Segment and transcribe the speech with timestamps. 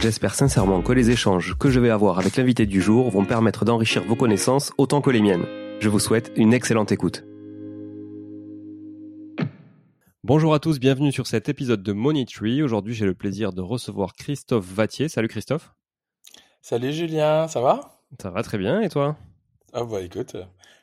[0.00, 3.64] J'espère sincèrement que les échanges que je vais avoir avec l'invité du jour vont permettre
[3.64, 5.44] d'enrichir vos connaissances autant que les miennes.
[5.80, 7.24] Je vous souhaite une excellente écoute.
[10.22, 12.62] Bonjour à tous, bienvenue sur cet épisode de Money Tree.
[12.62, 15.08] Aujourd'hui, j'ai le plaisir de recevoir Christophe Vattier.
[15.08, 15.74] Salut Christophe.
[16.62, 18.00] Salut Julien, ça va?
[18.22, 19.16] Ça va très bien et toi?
[19.72, 20.36] Ah bah écoute,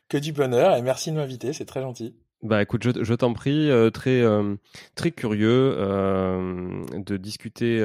[0.10, 2.16] que du bonheur et merci de m'inviter, c'est très gentil.
[2.46, 4.56] Bah écoute, je, je t'en prie, euh, très euh,
[4.94, 7.84] très curieux euh, de discuter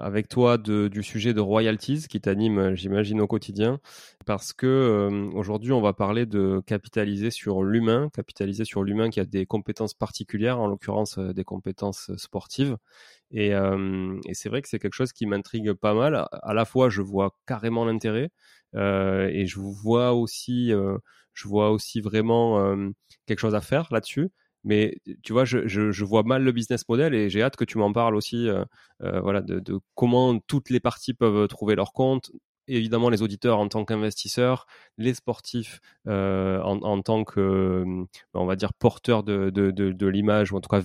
[0.00, 3.78] avec toi de, du sujet de royalties qui t'anime, j'imagine, au quotidien,
[4.24, 9.24] parce que aujourd'hui on va parler de capitaliser sur l'humain, capitaliser sur l'humain qui a
[9.24, 12.76] des compétences particulières, en l'occurrence des compétences sportives.
[13.30, 16.26] Et, et c'est vrai que c'est quelque chose qui m'intrigue pas mal.
[16.32, 18.30] À la fois, je vois carrément l'intérêt
[18.74, 20.72] et je vois aussi
[21.36, 22.76] je vois aussi vraiment
[23.26, 24.30] quelque chose à faire là-dessus.
[24.64, 27.78] Mais tu vois, je, je, vois mal le business model et j'ai hâte que tu
[27.78, 28.48] m'en parles aussi,
[29.00, 29.62] voilà, de,
[29.94, 32.32] comment toutes les parties peuvent trouver leur compte,
[32.68, 34.66] évidemment les auditeurs en tant qu'investisseurs,
[34.98, 38.04] les sportifs en, en, tant que, euh,
[38.34, 40.80] on va dire, porteurs de, de, de, l'image, ou en tout cas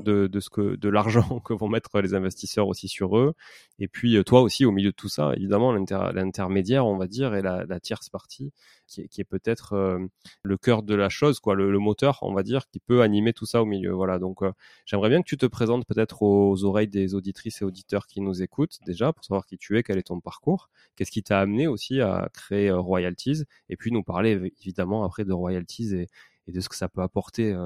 [0.00, 3.34] de, de, ce que, de l'argent que vont mettre les investisseurs aussi sur eux.
[3.78, 7.42] Et puis toi aussi, au milieu de tout ça, évidemment, l'intermédiaire, on va dire, et
[7.42, 8.52] la, la tierce partie,
[8.86, 9.98] qui est, peut-être euh,
[10.42, 13.46] le cœur de la chose, quoi, le, moteur, on va dire, qui peut animer tout
[13.46, 13.92] ça au milieu.
[13.92, 14.52] Voilà, donc euh,
[14.84, 18.42] j'aimerais bien que tu te présentes peut-être aux oreilles des auditrices et auditeurs qui nous
[18.42, 21.66] écoutent déjà, pour savoir qui tu es, quel est ton parcours, qu'est-ce qui t'a amené
[21.66, 26.08] aussi à créer euh, Royalties, et puis nous parler évidemment après de Royalties et,
[26.52, 27.56] de ce que ça peut apporter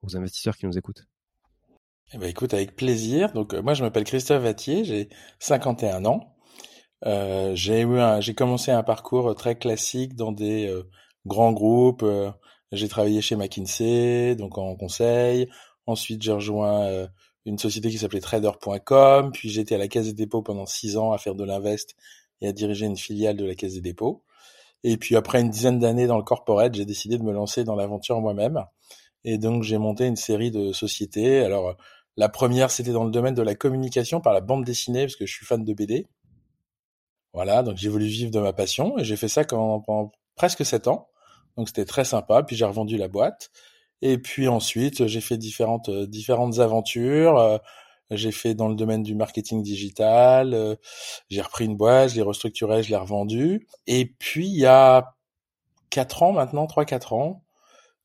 [0.00, 1.06] aux investisseurs qui nous écoutent.
[2.14, 3.32] Eh ben écoute, avec plaisir.
[3.32, 6.31] Donc moi je m'appelle Christophe Vattier, j'ai 51 ans.
[7.06, 10.88] Euh, j'ai commencé un parcours très classique dans des euh,
[11.26, 12.04] grands groupes.
[12.72, 15.48] j'ai travaillé chez McKinsey, donc en conseil.
[15.86, 17.08] Ensuite, j'ai rejoint
[17.44, 21.12] une société qui s'appelait Trader.com, puis j'étais à la Caisse des dépôts pendant six ans
[21.12, 21.94] à faire de l'invest
[22.40, 24.22] et à diriger une filiale de la Caisse des dépôts.
[24.84, 27.76] Et puis après une dizaine d'années dans le corporate, j'ai décidé de me lancer dans
[27.76, 28.64] l'aventure moi-même.
[29.24, 31.40] Et donc j'ai monté une série de sociétés.
[31.40, 31.76] Alors
[32.16, 35.26] la première, c'était dans le domaine de la communication par la bande dessinée, parce que
[35.26, 36.06] je suis fan de BD.
[37.34, 40.88] Voilà, donc j'ai voulu vivre de ma passion et j'ai fait ça pendant, presque sept
[40.88, 41.08] ans.
[41.56, 42.42] Donc c'était très sympa.
[42.42, 43.50] Puis j'ai revendu la boîte.
[44.02, 47.38] Et puis ensuite, j'ai fait différentes différentes aventures.
[47.38, 47.58] Euh,
[48.10, 50.54] j'ai fait dans le domaine du marketing digital.
[50.54, 50.76] Euh,
[51.30, 53.66] j'ai repris une boîte, je l'ai restructurée, je l'ai revendue.
[53.86, 55.14] Et puis il y a
[55.90, 57.44] quatre ans maintenant, trois quatre ans,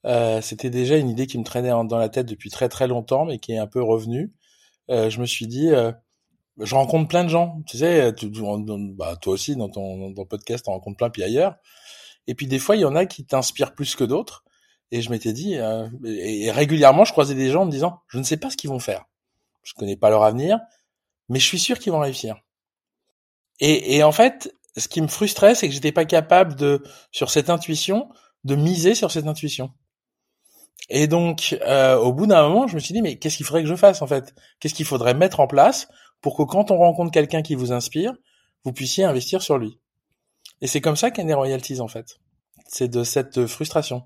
[0.06, 3.25] euh, c'était déjà une idée qui me traînait dans la tête depuis très très longtemps,
[3.25, 4.33] mais qui est un peu revenue.
[4.91, 5.91] Euh, je me suis dit, euh,
[6.59, 8.13] je rencontre plein de gens, tu sais,
[8.95, 11.56] bah, toi aussi dans ton, podcast, tu rencontres plein, puis ailleurs.
[12.27, 14.44] Et puis des fois, il y en a qui t'inspirent plus que d'autres.
[14.92, 15.56] Et je m'étais dit,
[16.06, 18.69] et, régulièrement, je croisais des gens en me disant, je ne sais pas ce qu'ils
[18.69, 19.06] vont faire,
[19.63, 20.59] je connais pas leur avenir,
[21.30, 22.38] mais je suis sûr qu'ils vont réussir.
[23.60, 27.31] Et, et en fait, ce qui me frustrait, c'est que j'étais pas capable de, sur
[27.31, 28.10] cette intuition,
[28.44, 29.71] de miser sur cette intuition.
[30.89, 33.63] Et donc, euh, au bout d'un moment, je me suis dit, mais qu'est-ce qu'il faudrait
[33.63, 34.33] que je fasse en fait?
[34.60, 35.89] Qu'est-ce qu'il faudrait mettre en place
[36.21, 38.13] pour que quand on rencontre quelqu'un qui vous inspire,
[38.63, 39.79] vous puissiez investir sur lui
[40.61, 42.19] Et c'est comme ça qu'est né Royalties en fait.
[42.67, 44.03] C'est de cette frustration.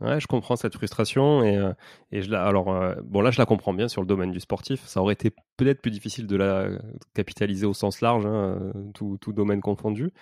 [0.00, 1.72] Ouais, je comprends cette frustration et, euh,
[2.12, 4.84] je la, alors euh, bon là je la comprends bien sur le domaine du sportif.
[4.86, 6.68] Ça aurait été peut-être plus difficile de la
[7.14, 10.12] capitaliser au sens large, hein, tout, tout domaine confondu.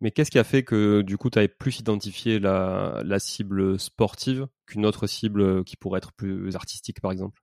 [0.00, 4.48] Mais qu'est-ce qui a fait que du coup tu avais plus identifié la cible sportive
[4.66, 7.41] qu'une autre cible qui pourrait être plus artistique par exemple?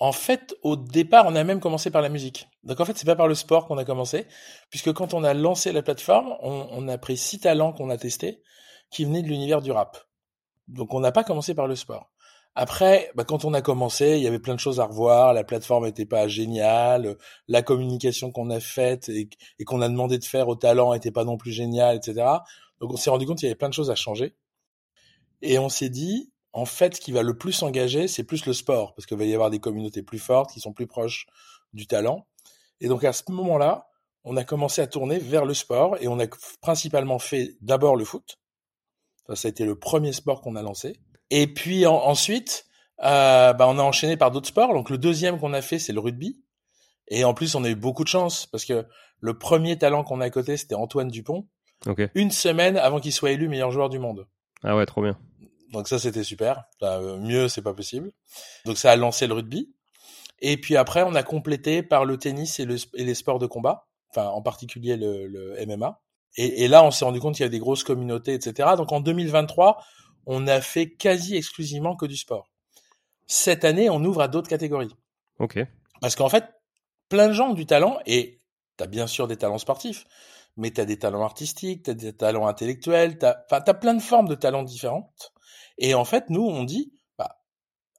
[0.00, 2.48] En fait, au départ, on a même commencé par la musique.
[2.64, 4.26] Donc en fait, c'est pas par le sport qu'on a commencé,
[4.70, 8.42] puisque quand on a lancé la plateforme, on, a pris six talents qu'on a testés,
[8.90, 9.98] qui venaient de l'univers du rap.
[10.68, 12.10] Donc on n'a pas commencé par le sport.
[12.54, 15.34] Après, bah, quand on a commencé, il y avait plein de choses à revoir.
[15.34, 19.28] La plateforme n'était pas géniale, la communication qu'on a faite et,
[19.66, 22.26] qu'on a demandé de faire au talent n'était pas non plus géniale, etc.
[22.80, 24.34] Donc on s'est rendu compte qu'il y avait plein de choses à changer.
[25.42, 28.52] Et on s'est dit, en fait, ce qui va le plus s'engager, c'est plus le
[28.52, 31.26] sport, parce qu'il va y avoir des communautés plus fortes qui sont plus proches
[31.72, 32.26] du talent.
[32.80, 33.86] Et donc à ce moment-là,
[34.24, 36.26] on a commencé à tourner vers le sport et on a
[36.60, 38.38] principalement fait d'abord le foot.
[39.26, 41.00] Ça, ça a été le premier sport qu'on a lancé.
[41.30, 42.66] Et puis ensuite,
[43.02, 44.74] euh, bah, on a enchaîné par d'autres sports.
[44.74, 46.42] Donc le deuxième qu'on a fait, c'est le rugby.
[47.08, 48.86] Et en plus, on a eu beaucoup de chance parce que
[49.20, 51.46] le premier talent qu'on a à côté, c'était Antoine Dupont.
[52.14, 54.26] Une semaine avant qu'il soit élu meilleur joueur du monde.
[54.62, 55.18] Ah ouais, trop bien.
[55.70, 56.64] Donc ça, c'était super.
[56.82, 58.12] Euh, mieux, c'est pas possible.
[58.64, 59.72] Donc ça a lancé le rugby.
[60.40, 64.28] Et puis après, on a complété par le tennis et, les sports de combat, enfin
[64.28, 66.00] en particulier le, MMA.
[66.36, 68.70] Et, et, là, on s'est rendu compte qu'il y a des grosses communautés, etc.
[68.76, 69.82] Donc en 2023,
[70.26, 72.50] on a fait quasi exclusivement que du sport.
[73.26, 74.94] Cette année, on ouvre à d'autres catégories.
[75.38, 75.58] Ok.
[76.00, 76.44] Parce qu'en fait,
[77.08, 78.40] plein de gens ont du talent et
[78.76, 80.06] t'as bien sûr des talents sportifs,
[80.56, 84.34] mais t'as des talents artistiques, t'as des talents intellectuels, t'as, t'as plein de formes de
[84.34, 85.32] talents différentes.
[85.80, 87.40] Et en fait, nous, on dit, bah,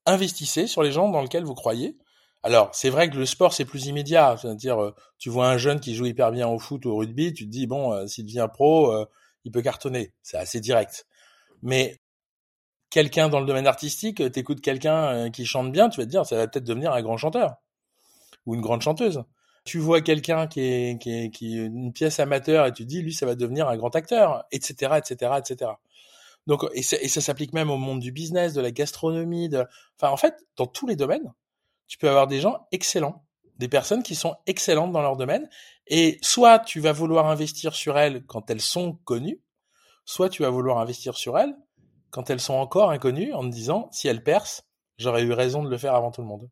[0.06, 1.98] investissez sur les gens dans lesquels vous croyez.
[2.44, 4.38] Alors, c'est vrai que le sport, c'est plus immédiat.
[4.40, 7.34] C'est-à-dire, euh, tu vois un jeune qui joue hyper bien au foot ou au rugby,
[7.34, 9.06] tu te dis, bon, euh, s'il devient pro, euh,
[9.46, 10.14] il peut cartonner.
[10.22, 11.08] C'est assez direct.
[11.64, 12.00] Mais
[12.92, 16.36] quelqu'un dans le domaine artistique, t'écoutes quelqu'un qui chante bien, tu vas te dire ça
[16.36, 17.56] va peut-être devenir un grand chanteur
[18.46, 19.24] ou une grande chanteuse.
[19.64, 22.88] Tu vois quelqu'un qui est, qui est, qui est une pièce amateur et tu te
[22.90, 25.72] dis lui ça va devenir un grand acteur, etc., etc., etc.
[26.48, 29.66] Donc et, ça s'applique même au monde du business, de la gastronomie, de,
[29.98, 31.34] enfin en fait dans tous les domaines,
[31.88, 33.26] tu peux avoir des gens excellents,
[33.58, 35.50] des personnes qui sont excellentes dans leur domaine
[35.88, 39.42] et soit tu vas vouloir investir sur elles quand elles sont connues,
[40.06, 41.56] soit tu vas vouloir investir sur elles
[42.10, 44.64] quand elles sont encore inconnues en te disant si elles percent,
[44.98, 46.50] j'aurais eu raison de le faire avant tout le monde.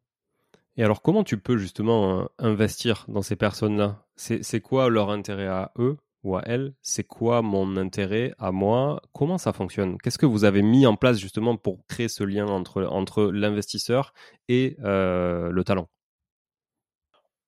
[0.78, 4.06] Et alors comment tu peux justement euh, investir dans ces personnes-là?
[4.16, 5.98] C'est quoi leur intérêt à eux?
[6.24, 9.02] Ou à elles C'est quoi mon intérêt à moi?
[9.14, 9.98] Comment ça fonctionne?
[9.98, 14.14] Qu'est-ce que vous avez mis en place justement pour créer ce lien entre, entre l'investisseur
[14.48, 15.88] et euh, le talent?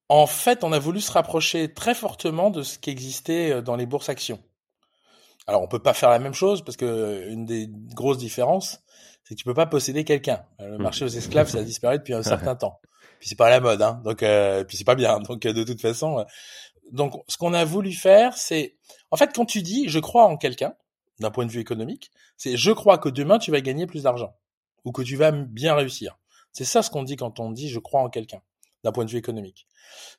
[0.09, 3.75] En fait, on a voulu se rapprocher très fortement de ce qui existait euh, dans
[3.75, 4.39] les bourses actions.
[5.47, 8.81] Alors on peut pas faire la même chose parce que une des grosses différences,
[9.23, 10.43] c'est que tu peux pas posséder quelqu'un.
[10.59, 10.81] Le hmm.
[10.81, 12.79] marché aux esclaves, ça a disparu depuis un certain temps.
[13.19, 14.01] Puis c'est pas la mode, hein.
[14.03, 15.19] Donc euh, puis c'est pas bien.
[15.19, 16.23] Donc de toute façon, euh,
[16.91, 18.75] donc ce qu'on a voulu faire, c'est
[19.11, 20.73] en fait quand tu dis je crois en quelqu'un
[21.19, 24.35] d'un point de vue économique, c'est je crois que demain tu vas gagner plus d'argent
[24.83, 26.17] ou que tu vas bien réussir.
[26.51, 28.41] C'est ça ce qu'on dit quand on dit je crois en quelqu'un
[28.83, 29.67] d'un point de vue économique.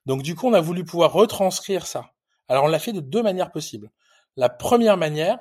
[0.07, 2.12] Donc du coup, on a voulu pouvoir retranscrire ça.
[2.49, 3.90] Alors on l'a fait de deux manières possibles.
[4.37, 5.38] La première manière,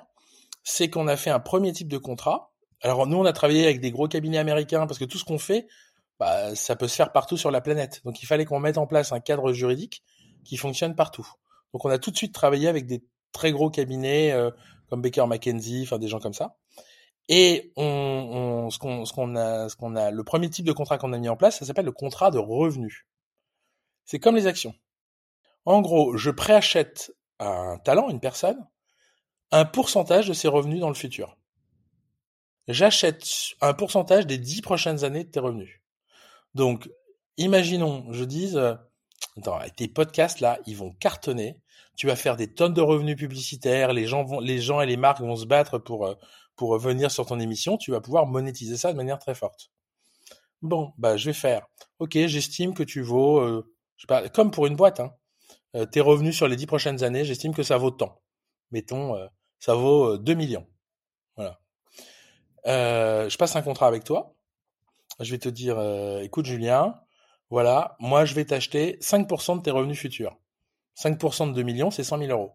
[0.64, 2.52] c'est qu'on a fait un premier type de contrat.
[2.82, 5.38] Alors nous, on a travaillé avec des gros cabinets américains parce que tout ce qu'on
[5.38, 5.68] fait,
[6.20, 8.02] bah, ça peut se faire partout sur la planète.
[8.06, 10.04] Donc il fallait qu'on mette en place un cadre juridique
[10.44, 11.28] qui fonctionne partout.
[11.74, 14.52] Donc on a tout de suite travaillé avec des très gros cabinets euh,
[14.90, 16.58] comme Baker McKenzie, enfin des gens comme ça.
[17.30, 21.14] Et on, on ce qu'on a ce qu'on a le premier type de contrat qu'on
[21.14, 23.08] a mis en place, ça s'appelle le contrat de revenu.
[24.06, 24.76] C'est comme les actions.
[25.66, 28.68] En gros, je préachète un talent, une personne,
[29.52, 31.38] un pourcentage de ses revenus dans le futur.
[32.68, 33.26] J'achète
[33.62, 35.82] un pourcentage des dix prochaines années de tes revenus.
[36.54, 36.90] Donc,
[37.38, 38.62] imaginons, je dise,
[39.38, 41.58] attends, tes podcasts là, ils vont cartonner.
[41.98, 43.94] Tu vas faire des tonnes de revenus publicitaires.
[43.94, 46.16] Les gens vont, les gens et les marques vont se battre pour euh,
[46.56, 47.78] pour venir sur ton émission.
[47.78, 49.72] Tu vas pouvoir monétiser ça de manière très forte.
[50.62, 51.66] Bon, bah je vais faire.
[52.00, 55.12] Ok, j'estime que tu vaux, euh, je sais comme pour une boîte, hein,
[55.76, 58.22] euh, tes revenus sur les dix prochaines années, j'estime que ça vaut tant.
[58.72, 59.28] Mettons, euh,
[59.60, 60.68] ça vaut 2 millions.
[61.36, 61.60] Voilà.
[62.66, 64.36] je passe un contrat avec toi.
[65.20, 65.80] Je vais te dire,
[66.22, 67.00] écoute Julien,
[67.52, 70.38] voilà, moi je vais t'acheter 5% de tes revenus futurs.
[70.98, 72.54] 5% de 2 millions, c'est 100 000 euros.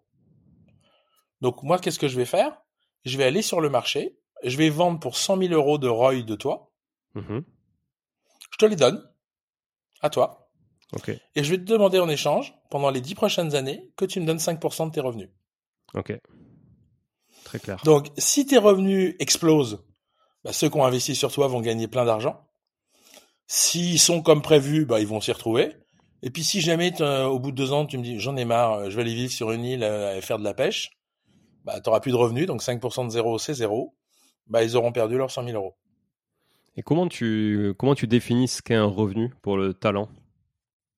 [1.41, 2.63] Donc moi, qu'est-ce que je vais faire?
[3.05, 6.23] Je vais aller sur le marché, je vais vendre pour 100 000 euros de ROI
[6.23, 6.73] de toi.
[7.15, 7.41] Mmh
[8.53, 9.07] je te les donne
[10.01, 10.49] à toi.
[11.35, 14.25] Et je vais te demander en échange, pendant les 10 prochaines années, que tu me
[14.25, 15.29] donnes 5% de tes revenus.
[15.93, 16.19] Ok.
[17.45, 17.83] Très clair.
[17.85, 19.85] Donc, si tes revenus explosent,
[20.43, 22.46] bah, ceux qui ont investi sur toi vont gagner plein d'argent.
[23.47, 25.77] S'ils sont comme prévu, bah, ils vont s'y retrouver.
[26.23, 28.91] Et puis si jamais au bout de deux ans tu me dis j'en ai marre,
[28.91, 30.91] je vais aller vivre sur une île et faire de la pêche,
[31.65, 33.95] bah t'auras plus de revenus, donc 5% de zéro c'est zéro,
[34.47, 35.77] bah ils auront perdu leurs 100 000 euros.
[36.77, 40.09] Et comment tu comment tu définis ce qu'est un revenu pour le talent?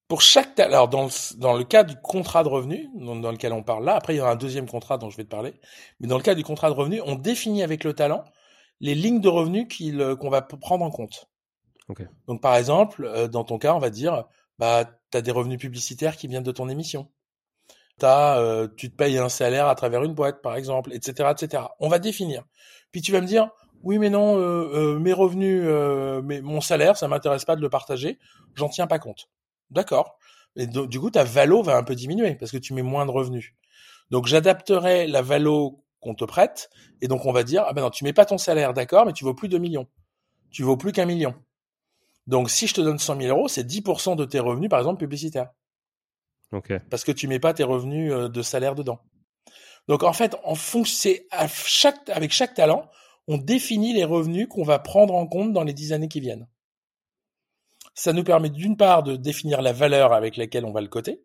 [0.07, 3.53] Pour chaque alors dans le, dans le cas du contrat de revenu dans, dans, lequel
[3.53, 5.53] on parle là, après il y aura un deuxième contrat dont je vais te parler,
[6.01, 8.25] mais dans le cas du contrat de revenu, on définit avec le talent
[8.81, 9.67] les lignes de revenus
[10.19, 11.29] qu'on va prendre en compte.
[12.27, 14.25] Donc par exemple, euh, dans ton cas, on va dire,
[14.59, 17.11] bah, tu as des revenus publicitaires qui viennent de ton émission.
[18.03, 21.65] As, euh, tu te payes un salaire à travers une boîte, par exemple, etc., etc.
[21.81, 22.45] On va définir.
[22.93, 23.51] Puis tu vas me dire,
[23.83, 25.65] oui, mais non, euh, mes revenus,
[26.25, 28.19] mais mon salaire, ça m'intéresse pas de le partager,
[28.55, 29.29] j'en tiens pas compte.
[29.71, 30.19] D'accord.
[30.57, 33.11] Et du coup, ta valo va un peu diminuer parce que tu mets moins de
[33.11, 33.55] revenus.
[34.11, 37.91] Donc, j'adapterai la valo qu'on te prête, et donc on va dire, ah ben non,
[37.91, 39.87] tu mets pas ton salaire, d'accord, mais tu vaux plus de millions.
[40.51, 41.35] Tu vaux plus qu'un million.
[42.29, 45.01] Donc, si je te donne 100 000 euros, c'est 10% de tes revenus, par exemple,
[45.01, 45.49] publicitaires.
[46.53, 46.75] Ok.
[46.91, 49.01] Parce que tu mets pas tes revenus euh, de salaire dedans.
[49.89, 52.91] Donc, en fait, en fonction, à chaque, avec chaque talent,
[53.29, 56.47] on définit les revenus qu'on va prendre en compte dans les 10 années qui viennent.
[57.95, 61.25] Ça nous permet d'une part de définir la valeur avec laquelle on va le coter,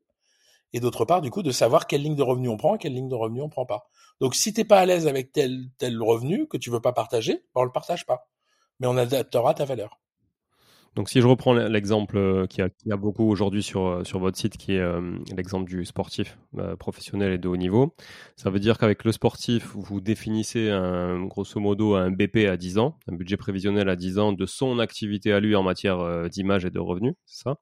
[0.72, 2.93] et d'autre part, du coup, de savoir quelle ligne de revenu on prend et quelle
[2.93, 3.89] ligne de revenu on prend pas.
[4.22, 7.33] Donc, si t'es pas à l'aise avec tel, tel revenu que tu veux pas partager,
[7.53, 8.29] ben, on le partage pas.
[8.79, 10.00] Mais on adaptera ta valeur.
[10.95, 14.38] Donc si je reprends l'exemple euh, qui a, a, beaucoup aujourd'hui sur, euh, sur votre
[14.38, 16.38] site, qui est euh, l'exemple du sportif
[16.77, 17.95] professionnel et de haut niveau,
[18.35, 22.77] ça veut dire qu'avec le sportif, vous définissez un, grosso modo un BP à 10
[22.77, 26.65] ans, un budget prévisionnel à 10 ans de son activité à lui en matière d'image
[26.65, 27.55] et de revenus, c'est ça,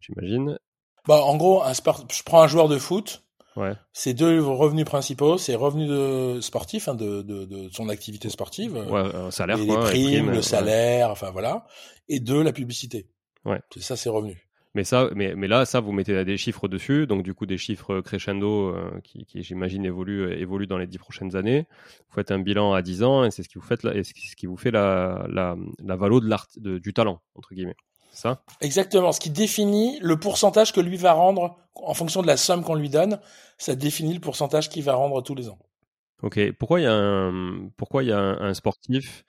[0.00, 0.58] j'imagine.
[1.06, 3.24] Bah, en gros, un sport, je prends un joueur de foot,
[3.56, 3.74] Ouais.
[3.92, 8.76] Ces deux revenus principaux, c'est revenus de sportif, hein, de, de, de, son activité sportive,
[8.76, 11.66] ouais, salaire, les primes, le salaire, enfin voilà,
[12.08, 13.08] et deux la publicité.
[13.44, 13.60] Ouais.
[13.74, 14.38] C'est ça, c'est revenus.
[14.74, 17.58] Mais ça, mais, mais là, ça, vous mettez des chiffres dessus, donc du coup des
[17.58, 21.66] chiffres crescendo euh, qui, qui j'imagine évoluent, évoluent dans les dix prochaines années.
[22.08, 24.36] Vous faites un bilan à 10 ans et c'est ce qui vous fait, et ce
[24.36, 27.74] qui vous fait la, la, la valo de l'art, du talent entre guillemets
[28.12, 28.42] ça?
[28.60, 29.12] Exactement.
[29.12, 32.74] Ce qui définit le pourcentage que lui va rendre en fonction de la somme qu'on
[32.74, 33.20] lui donne,
[33.58, 35.58] ça définit le pourcentage qu'il va rendre tous les ans.
[36.22, 36.38] Ok.
[36.58, 39.24] Pourquoi il y a un, pourquoi il y a un, sportif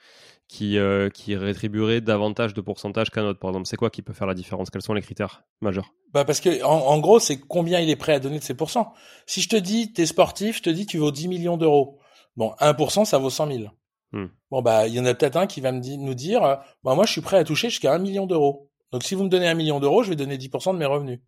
[0.47, 3.67] qui, euh, qui rétribuerait davantage de pourcentage qu'un autre, par exemple?
[3.67, 4.69] C'est quoi qui peut faire la différence?
[4.69, 5.93] Quels sont les critères majeurs?
[6.13, 8.93] Bah parce que en, gros, c'est combien il est prêt à donner de ses pourcents.
[9.25, 11.99] Si je te dis, t'es sportif, je te dis, tu vaux 10 millions d'euros.
[12.35, 13.63] Bon, 1%, ça vaut 100 000.
[14.11, 14.27] Hmm.
[14.49, 16.41] Bon, bah, il y en a peut-être un qui va me nous dire,
[16.83, 18.70] bah, moi, je suis prêt à toucher jusqu'à 1 million d'euros.
[18.91, 21.19] Donc si vous me donnez un million d'euros, je vais donner 10% de mes revenus.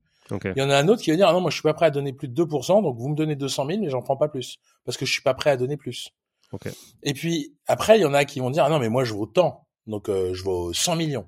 [0.56, 1.74] Il y en a un autre qui va dire ah non moi je suis pas
[1.74, 4.18] prêt à donner plus de 2%, donc vous me donnez 200 000 mais j'en prends
[4.18, 6.12] pas plus parce que je suis pas prêt à donner plus.
[7.04, 9.14] Et puis après il y en a qui vont dire ah non mais moi je
[9.14, 11.28] vaux tant, donc euh, je vaux 100 millions.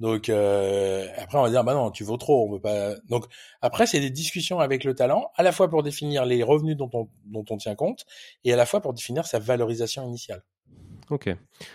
[0.00, 2.94] Donc euh, après on va dire bah non tu vaux trop, on veut pas.
[3.08, 3.24] Donc
[3.62, 6.90] après c'est des discussions avec le talent à la fois pour définir les revenus dont
[6.92, 8.04] on dont on tient compte
[8.44, 10.42] et à la fois pour définir sa valorisation initiale.
[11.10, 11.28] Ok.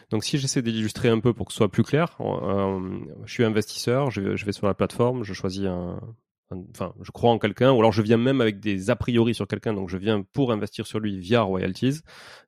[0.10, 3.44] Donc si j'essaie d'illustrer un peu pour que ce soit plus clair, euh, je suis
[3.44, 6.00] investisseur, je, vais sur la plateforme, je choisis un,
[6.74, 9.48] enfin, je crois en quelqu'un, ou alors je viens même avec des a priori sur
[9.48, 12.02] quelqu'un, donc je viens pour investir sur lui via royalties.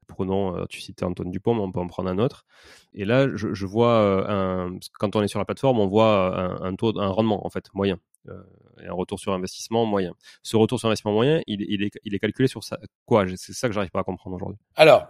[0.07, 2.45] Prenons, euh, tu citais Antoine Dupont, mais on peut en prendre un autre.
[2.93, 6.37] Et là, je, je vois euh, un, quand on est sur la plateforme, on voit
[6.37, 7.97] un, un taux, un rendement en fait moyen,
[8.27, 8.43] euh,
[8.83, 10.13] et un retour sur investissement moyen.
[10.41, 13.25] Ce retour sur investissement moyen, il, est, il est calculé sur ça, quoi?
[13.35, 14.59] C'est ça que j'arrive pas à comprendre aujourd'hui.
[14.75, 15.07] Alors,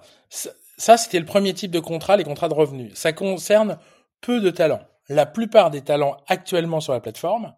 [0.78, 2.94] c'était le premier type de contrat, les contrats de revenus.
[2.96, 3.78] Ça concerne
[4.22, 4.82] peu de talents.
[5.10, 7.54] La plupart des talents actuellement sur la plateforme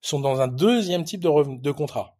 [0.00, 2.16] sont dans un deuxième type de, de contrat.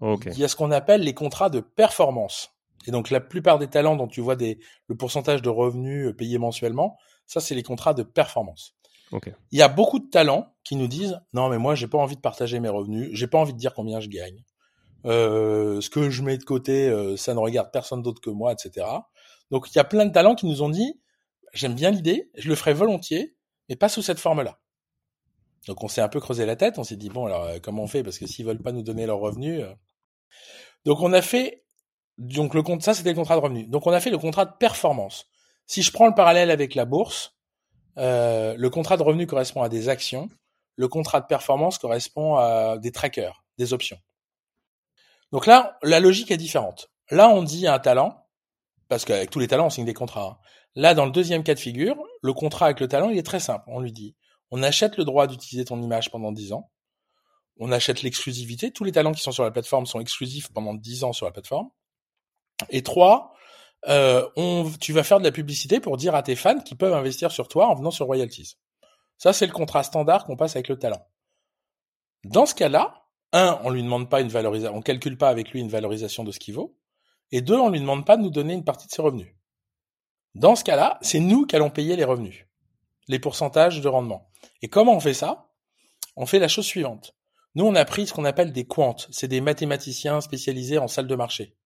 [0.00, 0.30] Okay.
[0.32, 2.50] Il y a ce qu'on appelle les contrats de performance.
[2.86, 6.38] Et donc la plupart des talents dont tu vois des, le pourcentage de revenus payés
[6.38, 8.74] mensuellement, ça c'est les contrats de performance.
[9.10, 9.34] Okay.
[9.50, 12.16] Il y a beaucoup de talents qui nous disent non mais moi j'ai pas envie
[12.16, 14.44] de partager mes revenus, j'ai pas envie de dire combien je gagne,
[15.06, 18.52] euh, ce que je mets de côté euh, ça ne regarde personne d'autre que moi,
[18.52, 18.86] etc.
[19.50, 21.00] Donc il y a plein de talents qui nous ont dit
[21.52, 23.36] j'aime bien l'idée, je le ferai volontiers,
[23.68, 24.58] mais pas sous cette forme-là.
[25.66, 27.82] Donc on s'est un peu creusé la tête, on s'est dit bon alors euh, comment
[27.82, 28.02] on fait?
[28.02, 29.62] Parce que s'ils veulent pas nous donner leurs revenus.
[29.62, 29.74] Euh.
[30.84, 31.64] Donc on a fait
[32.16, 33.68] donc le compte ça c'était le contrat de revenus.
[33.68, 35.26] Donc on a fait le contrat de performance.
[35.66, 37.36] Si je prends le parallèle avec la bourse,
[37.98, 40.28] euh, le contrat de revenus correspond à des actions,
[40.76, 43.98] le contrat de performance correspond à des trackers, des options.
[45.32, 46.90] Donc là la logique est différente.
[47.10, 48.27] Là on dit à un talent
[48.88, 50.38] parce qu'avec tous les talents on signe des contrats.
[50.38, 50.38] Hein.
[50.74, 53.40] Là dans le deuxième cas de figure, le contrat avec le talent il est très
[53.40, 53.64] simple.
[53.68, 54.16] On lui dit
[54.50, 56.70] on achète le droit d'utiliser ton image pendant 10 ans.
[57.58, 58.70] On achète l'exclusivité.
[58.70, 61.32] Tous les talents qui sont sur la plateforme sont exclusifs pendant 10 ans sur la
[61.32, 61.68] plateforme.
[62.70, 63.34] Et trois,
[63.88, 66.94] euh, on, tu vas faire de la publicité pour dire à tes fans qu'ils peuvent
[66.94, 68.56] investir sur toi en venant sur royalties.
[69.18, 71.04] Ça, c'est le contrat standard qu'on passe avec le talent.
[72.24, 75.60] Dans ce cas-là, un, on lui demande pas une valorisation, on calcule pas avec lui
[75.60, 76.76] une valorisation de ce qu'il vaut.
[77.32, 79.34] Et deux, on lui demande pas de nous donner une partie de ses revenus.
[80.34, 82.46] Dans ce cas-là, c'est nous qui allons payer les revenus,
[83.08, 84.30] les pourcentages de rendement.
[84.62, 85.50] Et comment on fait ça?
[86.16, 87.14] On fait la chose suivante.
[87.54, 88.96] Nous, on a pris ce qu'on appelle des quants.
[89.10, 91.56] C'est des mathématiciens spécialisés en salle de marché.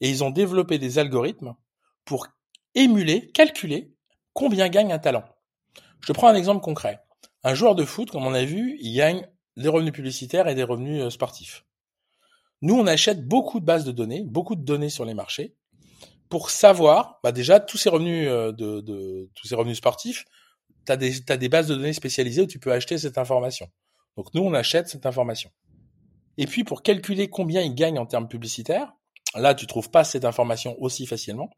[0.00, 1.54] Et ils ont développé des algorithmes
[2.04, 2.26] pour
[2.74, 3.94] émuler, calculer
[4.32, 5.24] combien gagne un talent.
[6.00, 7.00] Je prends un exemple concret.
[7.42, 9.26] Un joueur de foot, comme on a vu, il gagne
[9.56, 11.64] des revenus publicitaires et des revenus euh, sportifs.
[12.64, 15.54] Nous, on achète beaucoup de bases de données, beaucoup de données sur les marchés,
[16.30, 20.24] pour savoir, bah déjà, tous ces revenus euh, de, tous ces revenus sportifs,
[20.86, 23.68] tu as des, bases de données spécialisées où tu peux acheter cette information.
[24.16, 25.50] Donc nous, on achète cette information.
[26.38, 28.94] Et puis pour calculer combien il gagne en termes publicitaires,
[29.34, 31.50] là, tu trouves pas cette information aussi facilement.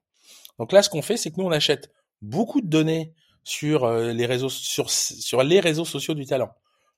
[0.58, 3.14] Donc là, ce qu'on fait, c'est que nous, on achète beaucoup de données
[3.44, 6.50] sur euh, les réseaux sur les réseaux sociaux du talent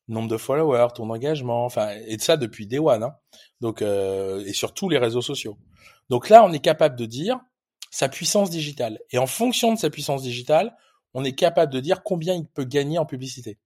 [0.09, 3.15] nombre de followers ton engagement enfin et de ça depuis Day One hein.
[3.61, 5.59] donc euh, et sur tous les réseaux sociaux
[6.09, 7.39] donc là on est capable de dire
[7.91, 10.75] sa puissance digitale et en fonction de sa puissance digitale
[11.15, 13.59] on est capable de dire combien il peut gagner en publicité.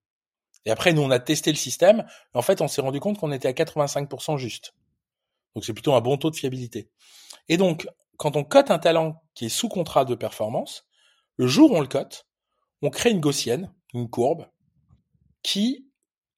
[0.64, 2.06] Et après, nous, on a testé le système.
[2.34, 4.74] Et en fait, on s'est rendu compte qu'on était à 85% juste.
[5.54, 6.88] Donc, c'est plutôt un bon taux de fiabilité.
[7.48, 10.86] Et donc, quand on cote un talent qui est sous contrat de performance,
[11.36, 12.26] le jour où on le cote,
[12.80, 14.46] on crée une gaussienne, une courbe,
[15.42, 15.88] qui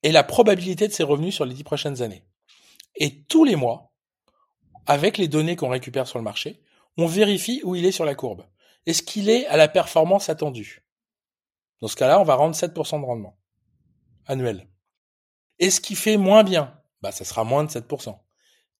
[0.05, 2.25] est la probabilité de ses revenus sur les dix prochaines années.
[2.95, 3.91] Et tous les mois,
[4.87, 6.61] avec les données qu'on récupère sur le marché,
[6.97, 8.47] on vérifie où il est sur la courbe.
[8.87, 10.85] Est-ce qu'il est à la performance attendue?
[11.81, 13.37] Dans ce cas-là, on va rendre 7% de rendement
[14.27, 14.69] annuel.
[15.59, 16.79] Est-ce qu'il fait moins bien?
[17.01, 18.19] Bah, ça sera moins de 7%.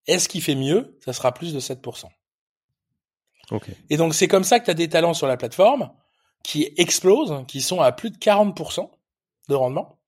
[0.07, 0.99] Est-ce qu'il fait mieux?
[1.05, 2.07] Ça sera plus de 7%.
[3.51, 3.73] Okay.
[3.91, 5.91] Et donc, c'est comme ça que tu as des talents sur la plateforme
[6.43, 8.91] qui explosent, qui sont à plus de 40%
[9.49, 9.99] de rendement.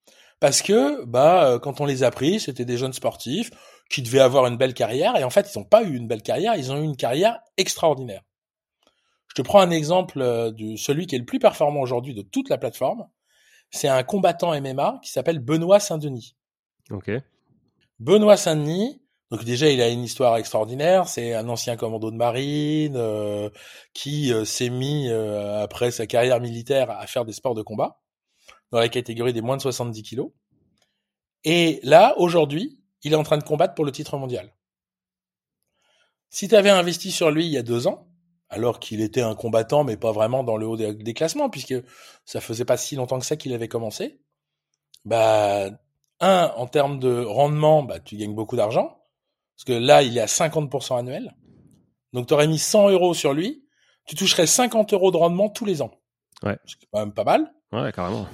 [0.41, 3.51] Parce que, bah, euh, quand on les a pris, c'était des jeunes sportifs
[3.91, 5.17] qui devaient avoir une belle carrière.
[5.17, 7.39] Et en fait, ils n'ont pas eu une belle carrière, ils ont eu une carrière
[7.57, 8.23] extraordinaire.
[9.29, 12.23] Je te prends un exemple euh, de celui qui est le plus performant aujourd'hui de
[12.23, 13.07] toute la plateforme.
[13.71, 16.37] C'est un combattant MMA qui s'appelle Benoît Saint-Denis.
[16.91, 17.11] Ok.
[17.99, 21.09] Benoît Saint-Denis, donc déjà il a une histoire extraordinaire.
[21.09, 23.51] C'est un ancien commando de marine euh,
[23.93, 27.99] qui euh, s'est mis après sa carrière militaire à faire des sports de combat
[28.71, 30.31] dans la catégorie des moins de 70 kilos.
[31.45, 34.53] Et là, aujourd'hui, il est en train de combattre pour le titre mondial.
[36.29, 38.09] Si tu avais investi sur lui il y a deux ans,
[38.49, 41.75] alors qu'il était un combattant, mais pas vraiment dans le haut des, classements, puisque
[42.25, 44.21] ça faisait pas si longtemps que ça qu'il avait commencé.
[45.05, 45.71] Bah,
[46.21, 49.03] un, en termes de rendement, bah, tu gagnes beaucoup d'argent,
[49.57, 51.37] parce que là, il est à 50% annuel.
[52.13, 53.65] Donc, tu aurais mis 100 euros sur lui,
[54.07, 55.93] tu toucherais 50 euros de rendement tous les ans.
[56.43, 56.57] Ouais.
[56.67, 57.53] C'est quand même pas mal.
[57.73, 58.27] Ouais, carrément.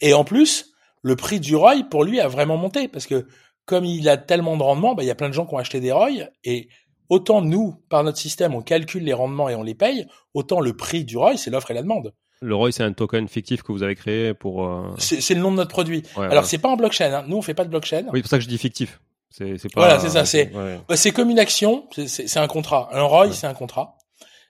[0.00, 0.72] Et en plus,
[1.02, 3.26] le prix du ROI, pour lui, a vraiment monté, parce que
[3.64, 5.58] comme il a tellement de rendement, bah, il y a plein de gens qui ont
[5.58, 6.10] acheté des ROI,
[6.44, 6.68] et
[7.08, 10.74] autant nous, par notre système, on calcule les rendements et on les paye, autant le
[10.76, 12.12] prix du ROI, c'est l'offre et la demande.
[12.40, 14.66] Le ROI, c'est un token fictif que vous avez créé pour.
[14.66, 14.88] Euh...
[14.98, 16.02] C'est le nom de notre produit.
[16.16, 16.48] Ouais, Alors ouais.
[16.48, 17.12] c'est pas en blockchain.
[17.14, 17.24] Hein.
[17.28, 18.02] Nous on fait pas de blockchain.
[18.06, 19.00] Oui, c'est pour ça que je dis fictif.
[19.30, 19.80] C'est pas.
[19.80, 20.80] Voilà, c'est ça, c'est- ouais.
[20.88, 21.88] Bah, comme une action.
[21.92, 22.88] c'est- un contrat.
[22.92, 23.32] Un ROI Ouais.
[23.32, 23.96] c'est un contrat.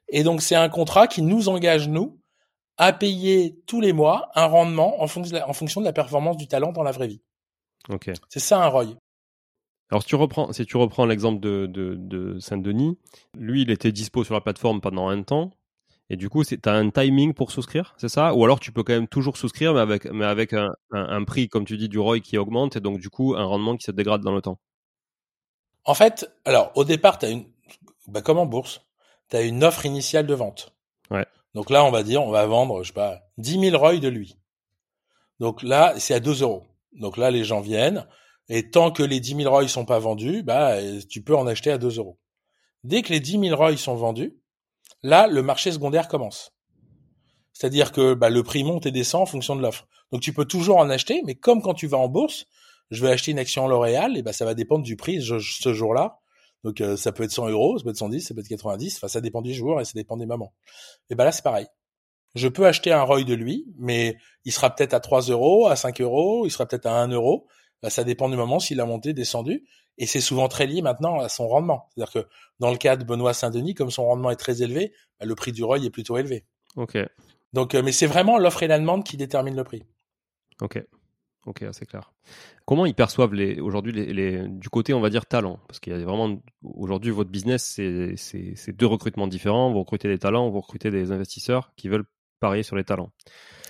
[0.08, 2.18] Et donc c'est un contrat qui nous engage nous
[2.82, 5.92] à payer tous les mois un rendement en fonction de la, en fonction de la
[5.92, 7.22] performance du talent dans la vraie vie.
[7.88, 8.10] Ok.
[8.28, 8.96] C'est ça un ROI.
[9.90, 12.98] Alors si tu reprends, si tu reprends l'exemple de, de, de Saint-Denis,
[13.38, 15.50] lui, il était dispo sur la plateforme pendant un temps.
[16.10, 18.34] Et du coup, tu as un timing pour souscrire, c'est ça?
[18.34, 21.24] Ou alors tu peux quand même toujours souscrire, mais avec, mais avec un, un, un
[21.24, 23.84] prix, comme tu dis, du ROI qui augmente, et donc du coup, un rendement qui
[23.84, 24.58] se dégrade dans le temps.
[25.84, 27.46] En fait, alors au départ, tu as une,
[28.08, 28.82] bah, comme en bourse,
[29.30, 30.74] tu as une offre initiale de vente.
[31.10, 31.26] Ouais.
[31.54, 34.08] Donc là, on va dire, on va vendre, je sais pas, 10 000 ROI de
[34.08, 34.36] lui.
[35.38, 36.64] Donc là, c'est à 2 euros.
[36.92, 38.06] Donc là, les gens viennent,
[38.48, 40.76] et tant que les 10 000 ROI sont pas vendus, bah,
[41.08, 42.18] tu peux en acheter à 2 euros.
[42.84, 44.36] Dès que les 10 000 ROI sont vendus,
[45.02, 46.52] là, le marché secondaire commence.
[47.52, 49.86] C'est-à-dire que bah, le prix monte et descend en fonction de l'offre.
[50.10, 52.46] Donc tu peux toujours en acheter, mais comme quand tu vas en bourse,
[52.90, 56.18] je vais acheter une action L'Oréal, et ben ça va dépendre du prix ce jour-là.
[56.64, 58.96] Donc euh, ça peut être 100 euros, ça peut être 110, ça peut être 90.
[58.96, 60.54] Enfin, ça dépend du jour et ça dépend des moments.
[61.10, 61.66] Et ben là, c'est pareil.
[62.34, 65.76] Je peux acheter un ROI de lui, mais il sera peut-être à 3 euros, à
[65.76, 67.46] 5 euros, il sera peut-être à 1 euro.
[67.82, 69.64] Ben, ça dépend du moment s'il a monté, descendu.
[69.98, 71.90] Et c'est souvent très lié maintenant à son rendement.
[71.94, 75.26] C'est-à-dire que dans le cas de Benoît Saint-Denis, comme son rendement est très élevé, ben,
[75.26, 76.46] le prix du ROI est plutôt élevé.
[76.76, 76.96] Ok,
[77.52, 79.82] Donc, euh, mais c'est vraiment l'offre et la demande qui déterminent le prix.
[80.62, 80.82] ok,
[81.46, 82.12] ok, c'est clair.
[82.64, 85.58] Comment ils perçoivent les, aujourd'hui les, les, du côté, on va dire, talent?
[85.68, 89.72] Parce qu'il y a vraiment, aujourd'hui, votre business, c'est, c'est, c'est deux recrutements différents.
[89.72, 92.06] Vous recrutez des talents, vous recrutez des investisseurs qui veulent
[92.42, 93.12] parier sur les talents.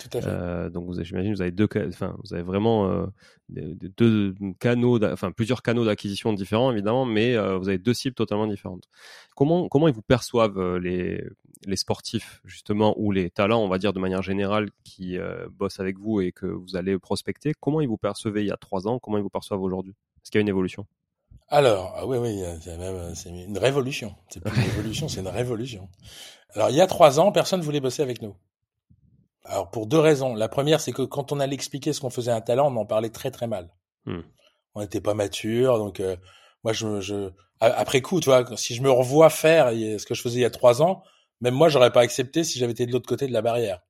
[0.00, 0.28] Tout à fait.
[0.28, 3.06] Euh, donc j'imagine vous avez deux enfin vous avez vraiment euh,
[3.50, 8.46] deux canaux enfin plusieurs canaux d'acquisition différents évidemment mais euh, vous avez deux cibles totalement
[8.46, 8.88] différentes.
[9.36, 11.22] Comment comment ils vous perçoivent les
[11.66, 15.18] les sportifs justement ou les talents on va dire de manière générale qui
[15.50, 17.52] bossent avec vous et que vous allez prospecter?
[17.60, 18.98] Comment ils vous percevaient il y a trois ans?
[18.98, 19.92] Comment ils vous perçoivent aujourd'hui?
[20.16, 20.86] Est-ce qu'il y a une évolution?
[21.48, 24.14] Alors, ah oui, oui, c'est même c'est une révolution.
[24.30, 25.88] C'est plus une évolution, c'est une révolution.
[26.54, 28.34] Alors, il y a trois ans, personne voulait bosser avec nous.
[29.44, 30.34] Alors, pour deux raisons.
[30.34, 32.86] La première, c'est que quand on allait expliquer ce qu'on faisait un talent, on en
[32.86, 33.70] parlait très très mal.
[34.06, 34.20] Hmm.
[34.74, 36.16] On n'était pas mature, donc euh,
[36.64, 40.22] moi, je, je, après coup, tu vois, si je me revois faire ce que je
[40.22, 41.02] faisais il y a trois ans,
[41.40, 43.80] même moi, j'aurais pas accepté si j'avais été de l'autre côté de la barrière.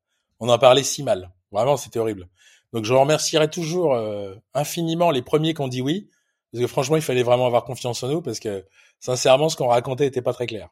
[0.40, 1.30] On en parlait si mal.
[1.52, 2.28] Vraiment, c'était horrible.
[2.72, 6.10] Donc, je remercierai toujours euh, infiniment les premiers qui ont dit oui,
[6.50, 8.64] parce que franchement, il fallait vraiment avoir confiance en nous, parce que
[9.00, 10.68] sincèrement, ce qu'on racontait était pas très clair.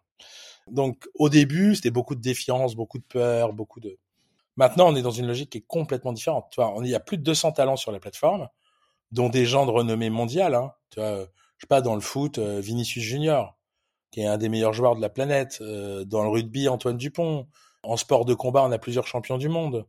[0.66, 3.98] Donc, au début, c'était beaucoup de défiance, beaucoup de peur, beaucoup de.
[4.60, 6.48] Maintenant, on est dans une logique qui est complètement différente.
[6.50, 8.46] Tu vois, on il y a plus de 200 talents sur la plateforme,
[9.10, 10.54] dont des gens de renommée mondiale.
[10.54, 10.74] Hein.
[10.90, 13.56] Tu vois, euh, je sais pas dans le foot, euh, Vinicius Junior,
[14.10, 15.60] qui est un des meilleurs joueurs de la planète.
[15.62, 17.48] Euh, dans le rugby, Antoine Dupont.
[17.82, 19.86] En sport de combat, on a plusieurs champions du monde.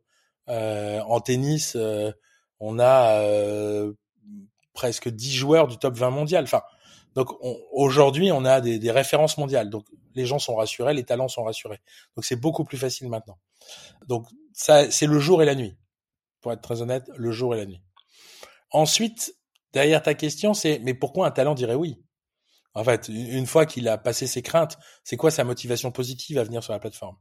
[0.47, 2.13] Euh, en tennis, euh,
[2.62, 3.91] on a euh,
[4.73, 6.45] presque 10 joueurs du top 20 mondial.
[6.45, 6.62] Enfin,
[7.15, 9.69] donc on- aujourd'hui, on a des, des références mondiales.
[9.69, 11.80] Donc les gens sont rassurés, les talents sont rassurés.
[12.15, 13.39] Donc c'est beaucoup plus facile maintenant.
[14.08, 15.78] Donc ça, c'est le jour et la nuit.
[16.41, 17.82] Pour être très honnête, le jour et la nuit.
[18.71, 19.36] Ensuite,
[19.74, 22.02] derrière ta question, c'est mais pourquoi un talent dirait oui?
[22.74, 26.43] En fait, une fois qu'il a passé ses craintes, c'est quoi sa motivation positive à
[26.43, 27.17] venir sur la plateforme?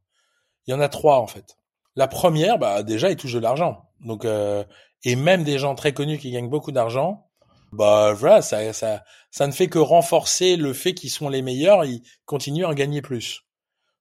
[0.67, 1.57] Il y en a trois en fait.
[1.97, 3.91] La première, bah déjà, il touche de l'argent.
[4.01, 4.65] Donc euh,
[5.05, 7.30] et même des gens très connus qui gagnent beaucoup d'argent,
[7.73, 11.85] bah voilà, ça, ça, ça ne fait que renforcer le fait qu'ils sont les meilleurs,
[11.85, 13.43] ils continuent à en gagner plus.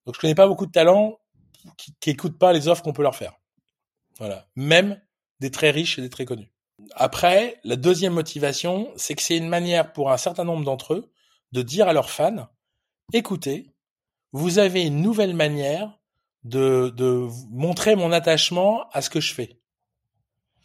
[0.05, 1.19] Donc je connais pas beaucoup de talents
[1.77, 3.33] qui, qui écoutent pas les offres qu'on peut leur faire.
[4.17, 4.99] Voilà, même
[5.39, 6.51] des très riches et des très connus.
[6.95, 11.11] Après, la deuxième motivation, c'est que c'est une manière pour un certain nombre d'entre eux
[11.51, 12.47] de dire à leurs fans,
[13.13, 13.73] écoutez,
[14.31, 15.99] vous avez une nouvelle manière
[16.43, 19.59] de, de montrer mon attachement à ce que je fais.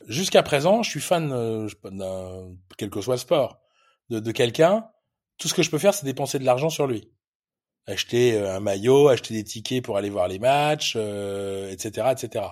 [0.07, 3.61] Jusqu'à présent, je suis fan, euh, d'un, quel que soit le sport,
[4.11, 4.89] de, quelqu'un.
[5.39, 7.11] Tout ce que je peux faire, c'est dépenser de l'argent sur lui.
[7.87, 12.47] Acheter euh, un maillot, acheter des tickets pour aller voir les matchs, euh, etc., etc.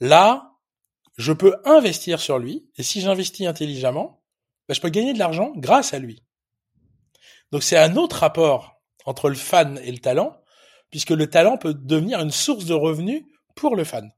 [0.00, 0.52] Là,
[1.16, 4.22] je peux investir sur lui, et si j'investis intelligemment,
[4.68, 6.24] ben, je peux gagner de l'argent grâce à lui.
[7.52, 10.36] Donc c'est un autre rapport entre le fan et le talent,
[10.90, 14.12] puisque le talent peut devenir une source de revenus pour le fan.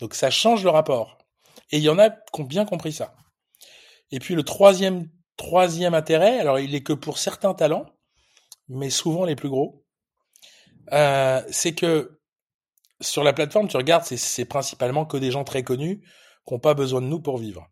[0.00, 1.18] Donc ça change le rapport.
[1.70, 3.14] Et il y en a qui ont bien compris ça.
[4.10, 7.86] Et puis le troisième, troisième intérêt, alors il est que pour certains talents,
[8.68, 9.84] mais souvent les plus gros,
[10.92, 12.20] euh, c'est que
[13.00, 16.00] sur la plateforme, tu regardes, c'est, principalement que des gens très connus
[16.46, 17.66] qui n'ont pas besoin de nous pour vivre.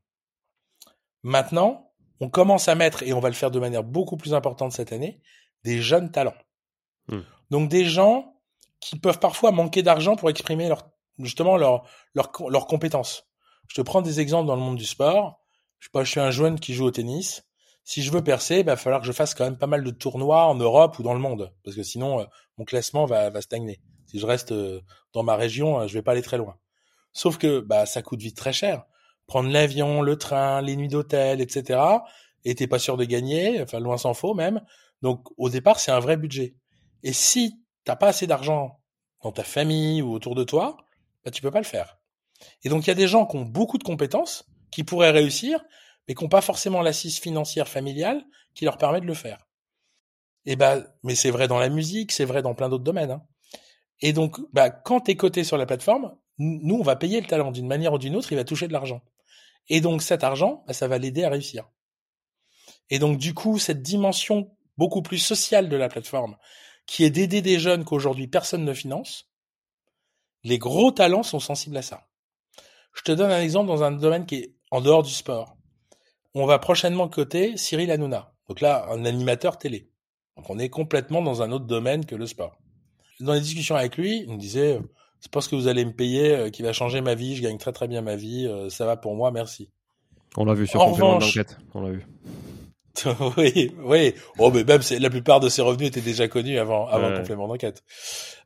[1.23, 4.73] Maintenant, on commence à mettre, et on va le faire de manière beaucoup plus importante
[4.73, 5.21] cette année,
[5.65, 6.37] des jeunes talents.
[7.09, 7.21] Hmm.
[7.51, 8.41] Donc des gens
[8.81, 10.89] qui peuvent parfois manquer d'argent pour exprimer leur,
[11.19, 13.25] justement leurs leurs leurs compétences.
[13.69, 15.41] Je te prends des exemples dans le monde du sport.
[15.79, 17.45] Je sais pas, je suis un jeune qui joue au tennis.
[17.85, 19.83] Si je veux percer, il bah, va falloir que je fasse quand même pas mal
[19.83, 22.25] de tournois en Europe ou dans le monde, parce que sinon euh,
[22.59, 23.81] mon classement va, va stagner.
[24.07, 24.81] Si je reste euh,
[25.13, 26.57] dans ma région, je vais pas aller très loin.
[27.13, 28.85] Sauf que bah ça coûte vite très cher.
[29.27, 31.81] Prendre l'avion, le train, les nuits d'hôtel, etc.
[32.45, 34.63] Et t'es pas sûr de gagner, enfin loin s'en faut même.
[35.03, 36.57] Donc au départ, c'est un vrai budget.
[37.03, 38.81] Et si t'as pas assez d'argent
[39.23, 40.77] dans ta famille ou autour de toi,
[41.25, 41.99] bah tu peux pas le faire.
[42.63, 45.65] Et donc il y a des gens qui ont beaucoup de compétences, qui pourraient réussir,
[46.07, 49.47] mais qui n'ont pas forcément l'assise financière familiale qui leur permet de le faire.
[50.45, 53.11] Et bah, mais c'est vrai dans la musique, c'est vrai dans plein d'autres domaines.
[53.11, 53.23] Hein.
[54.01, 57.27] Et donc, bah, quand tu es coté sur la plateforme, nous, on va payer le
[57.27, 59.03] talent d'une manière ou d'une autre, il va toucher de l'argent.
[59.69, 61.69] Et donc, cet argent, bah, ça va l'aider à réussir.
[62.91, 66.37] Et donc, du coup, cette dimension beaucoup plus sociale de la plateforme,
[66.87, 69.28] qui est d'aider des jeunes qu'aujourd'hui personne ne finance,
[70.45, 72.09] les gros talents sont sensibles à ça.
[72.95, 75.57] Je te donne un exemple dans un domaine qui est en dehors du sport.
[76.35, 78.33] On va prochainement coter Cyril Hanouna.
[78.49, 79.91] Donc là, un animateur télé.
[80.37, 82.59] Donc on est complètement dans un autre domaine que le sport.
[83.21, 84.79] Dans les discussions avec lui, il me disait,
[85.21, 87.43] c'est pas ce que vous allez me payer euh, qui va changer ma vie, je
[87.43, 89.71] gagne très très bien ma vie, euh, ça va pour moi, merci.
[90.37, 91.39] On l'a vu sur en revanche,
[91.75, 92.07] on l'a vu.
[93.37, 94.15] oui, oui.
[94.39, 97.49] Oh, mais même la plupart de ses revenus étaient déjà connus avant, avant le complément
[97.49, 97.83] d'enquête.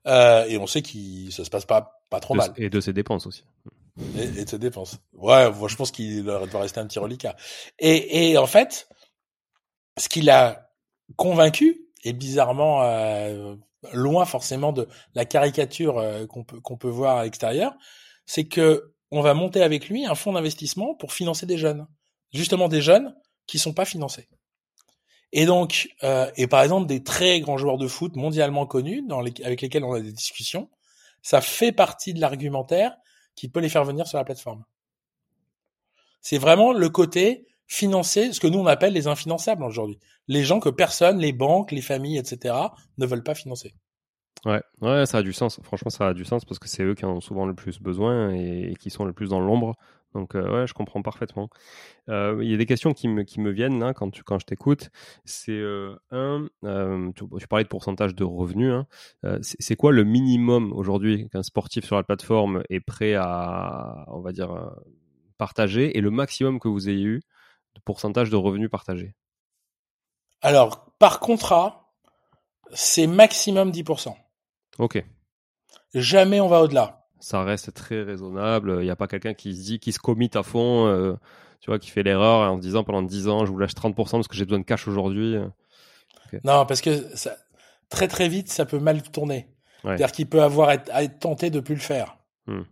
[0.07, 2.53] Euh, et on sait qu'il ça se passe pas pas trop mal.
[2.57, 3.45] Et de ses dépenses aussi.
[4.19, 4.99] Et, de ses dépenses.
[5.13, 7.37] Ouais, moi, je pense qu'il doit rester un petit reliquat.
[7.79, 8.89] Et, et en fait,
[9.99, 10.71] ce qu'il a
[11.17, 13.55] convaincu, et bizarrement euh,
[13.93, 17.75] loin forcément de la caricature euh, qu'on peut qu'on peut voir à l'extérieur,
[18.27, 21.87] c'est que on va monter avec lui un fonds d'investissement pour financer des jeunes,
[22.33, 23.15] justement des jeunes
[23.47, 24.29] qui sont pas financés.
[25.33, 29.21] Et donc, euh, et par exemple des très grands joueurs de foot mondialement connus, dans
[29.21, 30.69] les, avec lesquels on a des discussions,
[31.23, 32.97] ça fait partie de l'argumentaire
[33.35, 34.65] qui peut les faire venir sur la plateforme.
[36.21, 39.99] C'est vraiment le côté financer ce que nous on appelle les infinançables aujourd'hui.
[40.29, 42.55] Les gens que personne, les banques, les familles, etc.,
[42.99, 43.75] ne veulent pas financer.
[44.45, 45.61] Ouais, ouais, ça a du sens.
[45.63, 47.81] Franchement, ça a du sens parce que c'est eux qui en ont souvent le plus
[47.81, 49.77] besoin et, qui sont le plus dans l'ombre.
[50.15, 51.49] Donc, euh, ouais, je comprends parfaitement.
[52.09, 54.39] Euh, il y a des questions qui me, qui me viennent hein, quand, tu, quand
[54.39, 54.91] je t'écoute.
[55.25, 56.49] C'est euh, un,
[57.15, 58.73] tu, tu, parlais de pourcentage de revenus.
[58.73, 58.87] Hein.
[59.41, 64.33] c'est quoi le minimum aujourd'hui qu'un sportif sur la plateforme est prêt à, on va
[64.33, 64.73] dire,
[65.39, 67.23] partager et le maximum que vous ayez eu
[67.75, 69.15] de pourcentage de revenus partagés?
[70.43, 71.95] Alors, par contrat,
[72.73, 74.15] c'est maximum 10%.
[74.79, 75.05] Ok.
[75.95, 77.02] Jamais on va au-delà.
[77.23, 78.79] Ça reste très raisonnable.
[78.81, 81.15] Il n'y a pas quelqu'un qui se dit, qui se commit à fond, euh,
[81.61, 83.95] tu vois, qui fait l'erreur en se disant pendant 10 ans, je vous lâche 30%
[83.95, 85.37] parce que j'ai besoin de cash aujourd'hui.
[86.43, 87.37] Non, parce que ça,
[87.91, 89.49] très très vite, ça peut mal tourner.
[89.85, 92.17] C'est-à-dire qu'il peut avoir être, être, tenté de plus le faire.
[92.47, 92.63] Hmm.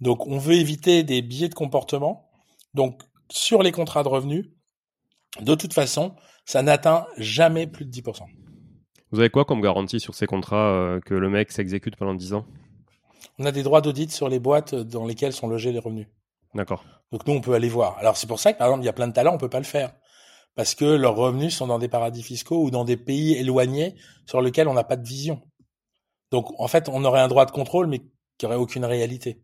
[0.00, 2.30] Donc, on veut éviter des biais de comportement.
[2.74, 4.46] Donc, sur les contrats de revenus,
[5.40, 8.22] de toute façon, ça n'atteint jamais plus de 10%.
[9.12, 12.34] Vous avez quoi comme garantie sur ces contrats euh, que le mec s'exécute pendant 10
[12.34, 12.46] ans?
[13.40, 16.08] On a des droits d'audit sur les boîtes dans lesquelles sont logés les revenus.
[16.54, 16.84] D'accord.
[17.10, 17.96] Donc nous, on peut aller voir.
[17.96, 19.48] Alors c'est pour ça que par exemple, il y a plein de talents, on peut
[19.48, 19.94] pas le faire.
[20.54, 24.42] Parce que leurs revenus sont dans des paradis fiscaux ou dans des pays éloignés sur
[24.42, 25.40] lesquels on n'a pas de vision.
[26.30, 28.02] Donc en fait, on aurait un droit de contrôle, mais
[28.36, 29.42] qui aurait aucune réalité.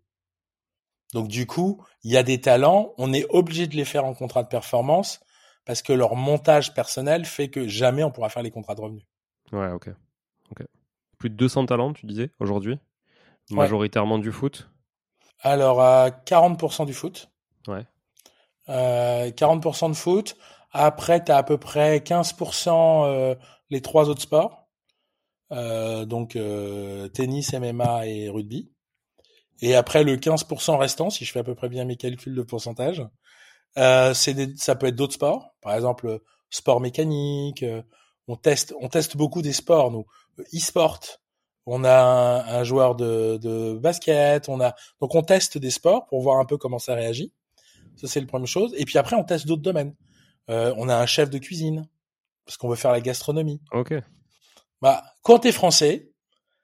[1.14, 4.12] Donc du coup, il y a des talents, on est obligé de les faire en
[4.12, 5.20] contrat de performance
[5.64, 9.06] parce que leur montage personnel fait que jamais on pourra faire les contrats de revenus.
[9.52, 9.88] Ouais, ok.
[11.18, 12.78] Plus de 200 talents, tu disais, aujourd'hui?
[13.50, 14.68] Majoritairement du foot
[15.40, 17.30] Alors, à 40% du foot.
[17.68, 17.86] Ouais.
[18.68, 20.36] 40% euh, de foot.
[20.72, 23.34] Après, tu as à peu près 15% euh,
[23.70, 24.68] les trois autres sports.
[25.52, 26.36] Euh, donc,
[27.12, 28.72] tennis, MMA et rugby.
[29.62, 32.42] Et après, le 15% restant, si je fais à peu près bien mes calculs de
[32.42, 33.02] pourcentage,
[33.76, 35.54] c'est ça peut être d'autres sports.
[35.62, 37.64] Par exemple, sport mécanique,
[38.28, 40.04] on teste, on teste beaucoup des sports, nous.
[40.54, 41.00] E-sport.
[41.66, 46.22] On a un, joueur de, de, basket, on a donc on teste des sports pour
[46.22, 47.32] voir un peu comment ça réagit.
[47.96, 48.72] Ça c'est la première chose.
[48.76, 49.94] Et puis après on teste d'autres domaines.
[50.48, 51.88] Euh, on a un chef de cuisine
[52.44, 53.60] parce qu'on veut faire la gastronomie.
[53.72, 53.94] Ok.
[54.80, 56.12] Bah quand t'es français,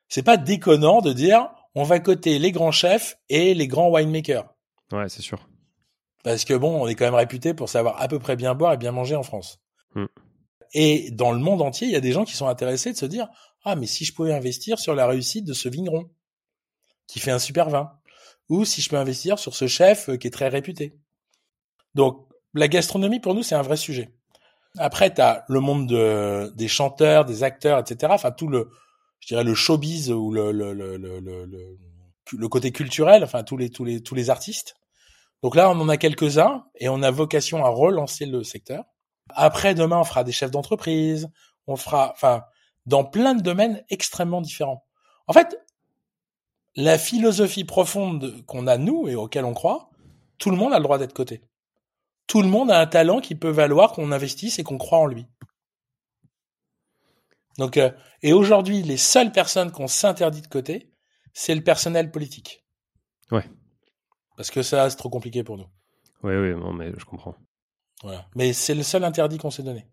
[0.08, 4.54] c'est pas déconnant de dire on va coter les grands chefs et les grands winemakers.
[4.92, 5.48] Ouais, c'est sûr.
[6.22, 8.74] Parce que bon, on est quand même réputé pour savoir à peu près bien boire
[8.74, 9.58] et bien manger en France.
[9.94, 10.06] Hmm.
[10.74, 13.06] Et dans le monde entier, il y a des gens qui sont intéressés de se
[13.06, 13.28] dire
[13.64, 16.10] ah mais si je pouvais investir sur la réussite de ce vigneron
[17.06, 17.92] qui fait un super vin,
[18.48, 20.96] ou si je peux investir sur ce chef qui est très réputé.
[21.94, 24.14] Donc la gastronomie pour nous c'est un vrai sujet.
[24.78, 28.12] Après tu as le monde de, des chanteurs, des acteurs, etc.
[28.14, 28.70] Enfin tout le
[29.20, 31.78] je dirais le showbiz ou le, le, le, le
[32.32, 34.74] le côté culturel, enfin tous les tous les tous les artistes.
[35.42, 38.84] Donc là, on en a quelques-uns et on a vocation à relancer le secteur.
[39.30, 41.28] Après, demain, on fera des chefs d'entreprise,
[41.66, 42.44] on fera, enfin,
[42.86, 44.84] dans plein de domaines extrêmement différents.
[45.26, 45.58] En fait,
[46.74, 49.90] la philosophie profonde qu'on a nous et auquel on croit,
[50.38, 51.42] tout le monde a le droit d'être coté.
[52.26, 55.06] Tout le monde a un talent qui peut valoir qu'on investisse et qu'on croit en
[55.06, 55.26] lui.
[57.58, 57.90] Donc, euh,
[58.22, 60.90] et aujourd'hui, les seules personnes qu'on s'interdit de côté,
[61.34, 62.64] c'est le personnel politique.
[63.30, 63.44] Ouais.
[64.36, 65.66] Parce que ça, c'est trop compliqué pour nous.
[66.22, 67.34] Oui, oui, non, mais je comprends.
[68.02, 68.26] Voilà.
[68.34, 69.86] Mais c'est le seul interdit qu'on s'est donné.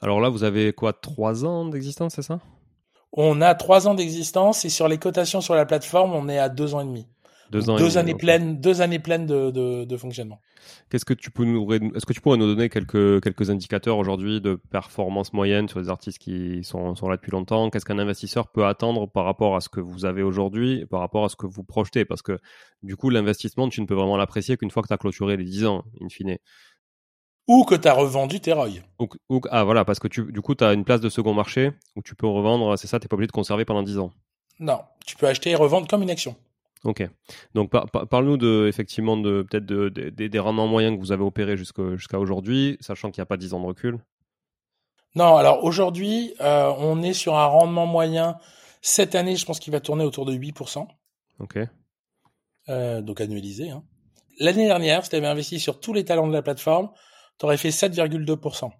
[0.00, 2.40] Alors là, vous avez quoi, trois ans d'existence, c'est ça?
[3.12, 6.48] On a trois ans d'existence et sur les cotations sur la plateforme, on est à
[6.48, 7.06] deux ans et demi.
[7.50, 10.38] Deux, ans deux et années pleines, deux années pleines de, de, de fonctionnement.
[10.90, 14.42] Qu'est-ce que tu peux nous, est-ce que tu pourrais nous donner quelques quelques indicateurs aujourd'hui
[14.42, 17.70] de performance moyenne sur les artistes qui sont, sont là depuis longtemps?
[17.70, 21.24] Qu'est-ce qu'un investisseur peut attendre par rapport à ce que vous avez aujourd'hui, par rapport
[21.24, 22.04] à ce que vous projetez?
[22.04, 22.38] Parce que
[22.82, 25.44] du coup, l'investissement, tu ne peux vraiment l'apprécier qu'une fois que tu as clôturé les
[25.44, 26.36] 10 ans, in fine.
[27.48, 28.68] Ou que tu as revendu tes ROI.
[29.28, 31.72] Ou, ah voilà, parce que tu, du coup, tu as une place de second marché
[31.96, 34.12] où tu peux revendre, c'est ça, tu n'es pas obligé de conserver pendant 10 ans.
[34.60, 36.36] Non, tu peux acheter et revendre comme une action.
[36.84, 37.08] Ok.
[37.54, 41.56] Donc par, parle-nous de effectivement de peut-être de, des rendements moyens que vous avez opérés
[41.56, 43.98] jusqu'à aujourd'hui, sachant qu'il n'y a pas 10 ans de recul.
[45.14, 48.36] Non, alors aujourd'hui, euh, on est sur un rendement moyen.
[48.82, 50.86] Cette année, je pense qu'il va tourner autour de 8%.
[51.40, 51.58] Ok.
[52.68, 53.70] Euh, donc annualisé.
[53.70, 53.82] Hein.
[54.38, 56.90] L'année dernière, si tu avais investi sur tous les talents de la plateforme,
[57.38, 58.70] tu aurais fait 7,2%.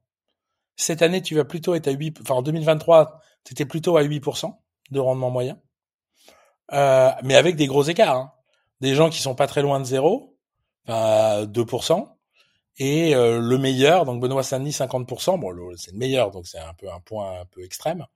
[0.76, 4.02] Cette année, tu vas plutôt être à 8%, enfin en 2023, tu étais plutôt à
[4.02, 4.54] 8%
[4.90, 5.60] de rendement moyen.
[6.72, 8.16] Euh, mais avec des gros écarts.
[8.16, 8.32] Hein.
[8.80, 10.36] Des gens qui sont pas très loin de zéro,
[10.86, 12.08] enfin 2%,
[12.78, 16.74] et euh, le meilleur, donc Benoît Saint-Denis 50%, bon c'est le meilleur, donc c'est un
[16.74, 18.06] peu un point un peu extrême,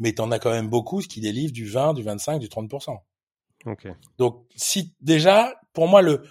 [0.00, 2.98] mais tu en as quand même beaucoup qui délivrent du 20, du 25, du 30%.
[3.66, 3.86] Ok.
[4.18, 6.24] Donc si déjà, pour moi le,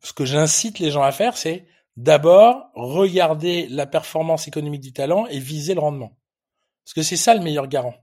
[0.00, 5.26] ce que j'incite les gens à faire, c'est d'abord regarder la performance économique du talent
[5.26, 6.16] et viser le rendement,
[6.84, 7.94] parce que c'est ça le meilleur garant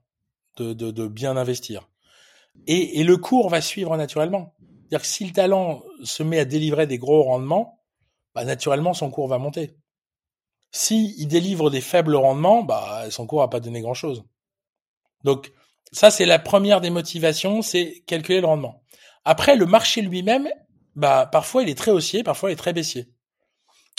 [0.57, 1.89] de, bien investir.
[2.67, 4.53] Et, et le cours va suivre naturellement.
[4.59, 7.83] C'est-à-dire que si le talent se met à délivrer des gros rendements,
[8.35, 9.75] bah naturellement son cours va monter.
[10.71, 14.23] Si délivre des faibles rendements, bah son cours va pas donner grand-chose.
[15.23, 15.51] Donc
[15.91, 18.83] ça c'est la première des motivations, c'est calculer le rendement.
[19.25, 20.49] Après le marché lui-même,
[20.95, 23.12] bah parfois il est très haussier, parfois il est très baissier.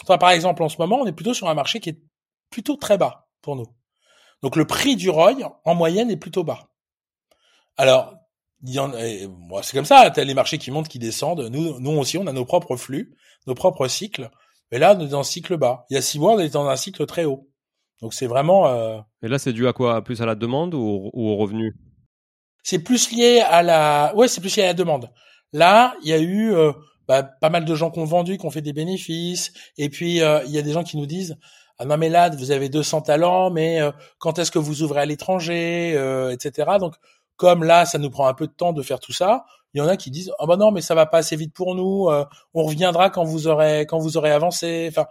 [0.07, 2.01] Par exemple en ce moment, on est plutôt sur un marché qui est
[2.51, 3.67] plutôt très bas pour nous.
[4.43, 6.69] Donc le prix du ROI en moyenne est plutôt bas.
[7.77, 8.14] Alors
[9.62, 11.49] c'est comme ça, t'as les marchés qui montent, qui descendent.
[11.51, 13.14] Nous, nous aussi, on a nos propres flux,
[13.47, 14.31] nos propres cycles.
[14.73, 15.85] Mais là, on est dans un cycle bas.
[15.90, 17.49] Il y a six mois, on était dans un cycle très haut.
[18.01, 18.69] Donc c'est vraiment.
[18.69, 19.01] Euh...
[19.23, 20.03] Et là, c'est dû à quoi?
[20.03, 21.77] Plus à la demande ou, au revenu?
[22.62, 24.12] C'est plus lié à la.
[24.17, 25.11] Ouais, c'est plus lié à la demande.
[25.53, 26.73] Là, il y a eu euh,
[27.09, 29.53] bah, pas mal de gens qui ont vendu, qui ont fait des bénéfices.
[29.79, 31.37] Et puis euh, il y a des gens qui nous disent.
[31.77, 35.01] Ah non mais là vous avez 200 talents mais euh, quand est-ce que vous ouvrez
[35.01, 35.99] à l'étranger
[36.31, 36.95] etc donc
[37.37, 39.81] comme là, ça nous prend un peu de temps de faire tout ça, il y
[39.81, 42.09] en a qui disent "Ah bah non, mais ça va pas assez vite pour nous,
[42.09, 45.07] euh, on reviendra quand vous aurez quand vous aurez avancé." Enfin,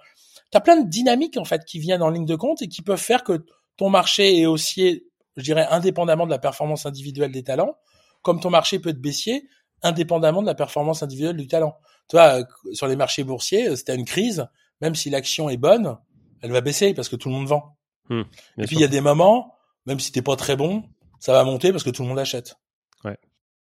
[0.52, 2.82] tu as plein de dynamiques en fait qui viennent en ligne de compte et qui
[2.82, 3.46] peuvent faire que
[3.78, 7.76] ton marché est haussier, je dirais indépendamment de la performance individuelle des talents,
[8.22, 9.48] comme ton marché peut être baissier
[9.84, 11.78] indépendamment de la performance individuelle du talent.
[12.10, 12.44] Tu vois, euh,
[12.74, 14.48] sur les marchés boursiers, euh, c'était une crise,
[14.82, 15.98] même si l'action est bonne,
[16.42, 17.78] elle va baisser parce que tout le monde vend.
[18.10, 18.22] Mmh,
[18.58, 20.84] et puis il y a des moments, même si t'es pas très bon,
[21.20, 22.58] ça va monter parce que tout le monde achète.
[23.06, 23.18] Ouais.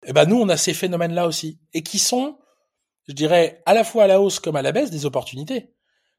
[0.05, 2.39] Et eh ben nous, on a ces phénomènes-là aussi, et qui sont,
[3.09, 5.73] je dirais, à la fois à la hausse comme à la baisse des opportunités.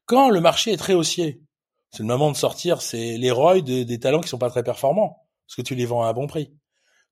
[0.04, 1.42] Quand le marché est très haussier,
[1.90, 5.56] c'est le moment de sortir, c'est les des talents qui sont pas très performants, parce
[5.56, 6.52] que tu les vends à un bon prix.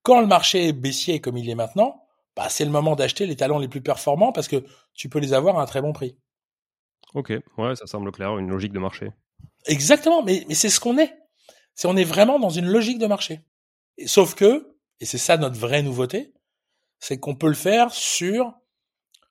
[0.03, 2.05] Quand le marché est baissier comme il est maintenant,
[2.39, 5.33] bah c'est le moment d'acheter les talents les plus performants parce que tu peux les
[5.33, 6.17] avoir à un très bon prix.
[7.15, 9.11] Ok, ouais, ça semble clair, une logique de marché.
[9.67, 11.13] Exactement, mais, mais c'est ce qu'on est.
[11.75, 13.41] C'est on est vraiment dans une logique de marché.
[14.07, 16.33] Sauf que, et c'est ça notre vraie nouveauté,
[17.01, 18.55] c'est qu'on peut le faire sur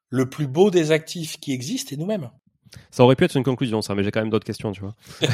[0.09, 2.29] le plus beau des actifs qui existent et nous-mêmes.
[2.91, 4.95] Ça aurait pu être une conclusion, ça, mais j'ai quand même d'autres questions, tu vois.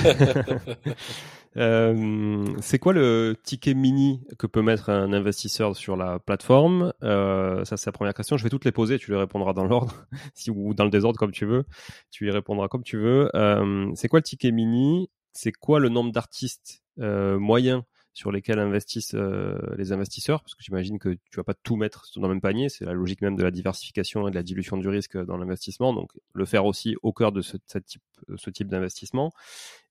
[1.58, 6.94] euh, c'est quoi le ticket mini que peut mettre un investisseur sur la plateforme?
[7.04, 8.38] Euh, Ça, c'est la première question.
[8.38, 11.18] Je vais toutes les poser, tu les répondras dans l'ordre, si, ou dans le désordre,
[11.18, 11.66] comme tu veux.
[12.12, 13.30] Tu y répondras comme tu veux.
[13.36, 15.10] Euh, c'est quoi le ticket mini?
[15.32, 17.82] C'est quoi le nombre d'artistes moyens
[18.14, 22.06] sur lesquels investissent euh, les investisseurs, parce que j'imagine que tu vas pas tout mettre
[22.16, 24.78] dans le même panier, c'est la logique même de la diversification et de la dilution
[24.78, 28.04] du risque dans l'investissement, donc le faire aussi au cœur de ce, type,
[28.36, 29.32] ce type d'investissement.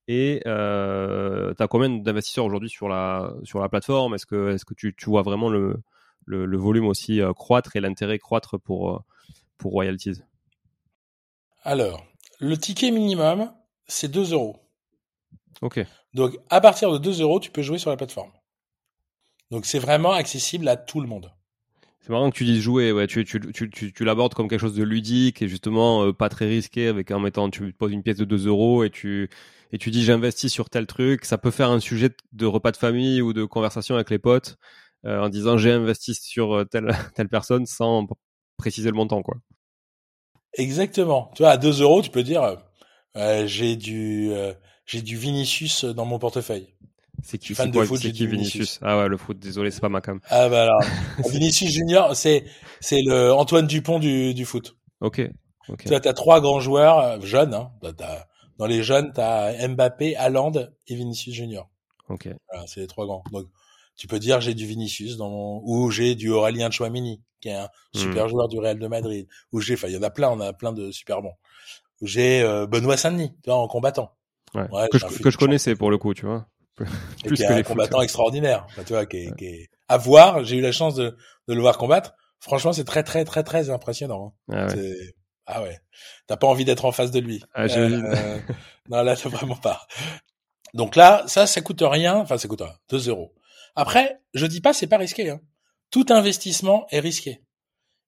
[0.09, 4.15] Et euh, tu as combien d'investisseurs aujourd'hui sur la, sur la plateforme?
[4.15, 5.77] Est-ce que, est -ce que tu, tu vois vraiment le,
[6.25, 9.05] le, le volume aussi croître et l'intérêt croître pour,
[9.59, 10.23] pour royalties?
[11.63, 12.05] Alors,
[12.41, 13.53] le ticket minimum,
[13.87, 14.57] c'est 2 euros.
[15.61, 15.85] Ok.
[16.15, 18.31] Donc, à partir de 2 euros, tu peux jouer sur la plateforme.
[19.51, 21.33] Donc, c'est vraiment accessible à tout le monde.
[22.01, 24.61] C'est marrant que tu dises jouer, ouais, tu, tu, tu, tu, tu l'abordes comme quelque
[24.61, 28.03] chose de ludique et justement euh, pas très risqué avec en mettant, tu poses une
[28.03, 29.31] pièce de 2 euros et tu,
[29.71, 31.25] et tu dis j'investis sur tel truc.
[31.25, 34.57] Ça peut faire un sujet de repas de famille ou de conversation avec les potes
[35.05, 38.07] euh, en disant j'ai investi sur euh, telle, telle personne sans
[38.57, 39.37] préciser le montant, quoi.
[40.55, 41.31] Exactement.
[41.35, 42.57] Tu vois, à 2 euros, tu peux dire
[43.17, 44.31] euh, j'ai du,
[44.87, 46.75] j'ai du Vinicius dans mon portefeuille.
[47.23, 48.81] C'est qui fan de foot, c'est qui Vinicius.
[48.83, 50.21] Ah ouais, le foot, désolé, c'est pas ma cam.
[50.29, 50.83] Ah bah alors,
[51.31, 52.45] Vinicius Junior, c'est
[52.81, 54.77] c'est le Antoine Dupont du du foot.
[55.01, 55.21] OK.
[55.69, 55.85] OK.
[55.85, 57.71] Tu as trois grands joueurs euh, jeunes hein.
[58.59, 60.53] Dans les jeunes, tu as Mbappé, Haaland
[60.89, 61.71] et Vinicius Junior.
[62.09, 62.29] OK.
[62.51, 63.23] Voilà, c'est les trois grands.
[63.31, 63.47] Donc
[63.97, 67.55] tu peux dire j'ai du Vinicius dans mon ou j'ai du Aurélien Chouamini qui est
[67.55, 68.29] un super hmm.
[68.29, 70.53] joueur du Real de Madrid ou j'ai enfin il y en a plein, on a
[70.53, 71.35] plein de super bons.
[72.01, 74.17] J'ai euh, Benoît Saint-Denis, tu vois en combattant.
[74.55, 74.69] Ouais.
[74.71, 76.47] ouais que, je, que je connaissais pour le coup, tu vois.
[77.25, 78.67] Plus que un combattant extraordinaire.
[78.87, 79.71] tu vois, qui est, qui est...
[79.89, 80.45] à voir.
[80.45, 81.17] J'ai eu la chance de,
[81.49, 82.15] de le voir combattre.
[82.41, 84.35] Franchement, c'est très, très, très, très impressionnant.
[84.49, 84.67] Hein.
[84.69, 85.15] Ah ouais.
[85.47, 85.79] Ah ouais.
[86.27, 87.43] T'as pas envie d'être en face de lui.
[87.55, 88.41] Ah, euh,
[88.89, 89.87] non, là, t'as vraiment pas.
[90.75, 92.17] Donc là, ça, ça coûte rien.
[92.17, 93.35] Enfin, ça coûte 2 euros.
[93.75, 95.31] Après, je dis pas c'est pas risqué.
[95.31, 95.41] Hein.
[95.91, 97.45] Tout investissement est risqué.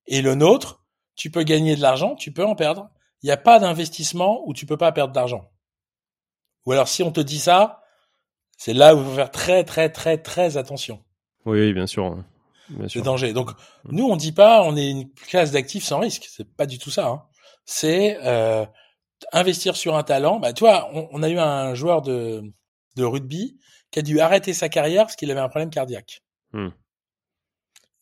[0.07, 0.85] Et le nôtre,
[1.15, 2.91] tu peux gagner de l'argent, tu peux en perdre.
[3.23, 5.51] Il n'y a pas d'investissement où tu peux pas perdre d'argent.
[6.67, 7.83] Ou alors, si on te dit ça,
[8.57, 11.03] c'est là où il faut faire très, très, très, très attention.
[11.45, 12.17] Oui, bien sûr.
[12.71, 13.03] Bien sûr.
[13.03, 13.33] danger.
[13.33, 13.51] Donc,
[13.85, 16.27] nous, on dit pas, on est une classe d'actifs sans risque.
[16.31, 17.09] C'est pas du tout ça.
[17.09, 17.23] Hein.
[17.67, 18.65] C'est euh,
[19.33, 20.39] investir sur un talent.
[20.39, 22.43] Bah, tu vois, on, a eu un joueur de,
[22.97, 23.59] de rugby
[23.91, 26.23] qui a dû arrêter sa carrière parce qu'il avait un problème cardiaque.
[26.53, 26.71] Hmm.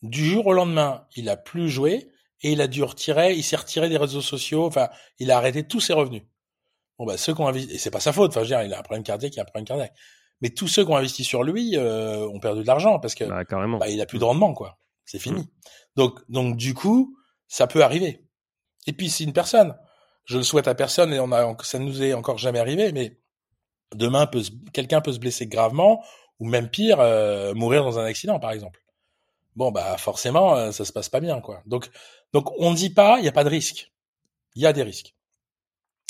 [0.02, 2.08] Du jour au lendemain, il a plus joué
[2.42, 4.66] et il a dû retirer, il s'est retiré des réseaux sociaux.
[4.66, 4.88] Enfin,
[5.18, 6.22] il a arrêté tous ses revenus.
[7.02, 8.30] Bon, bah, ceux qui ont investi, et c'est pas sa faute.
[8.30, 9.92] Enfin, je veux dire, il a un problème cardiaque, il a un problème cardiaque.
[10.40, 13.24] Mais tous ceux qui ont investi sur lui euh, ont perdu de l'argent parce que
[13.24, 13.78] bah, carrément.
[13.78, 14.78] Bah, il a plus de rendement, quoi.
[15.04, 15.50] C'est fini.
[15.96, 17.16] Donc, donc du coup,
[17.48, 18.24] ça peut arriver.
[18.86, 19.76] Et puis, c'est une personne.
[20.26, 23.18] Je le souhaite à personne et on a, ça nous est encore jamais arrivé, mais
[23.92, 24.42] demain, peut,
[24.72, 26.04] quelqu'un peut se blesser gravement
[26.38, 28.80] ou même pire, euh, mourir dans un accident, par exemple.
[29.56, 31.64] Bon, bah forcément, euh, ça se passe pas bien, quoi.
[31.66, 31.90] Donc,
[32.32, 33.92] donc on ne dit pas, il n'y a pas de risque.
[34.54, 35.16] Il y a des risques.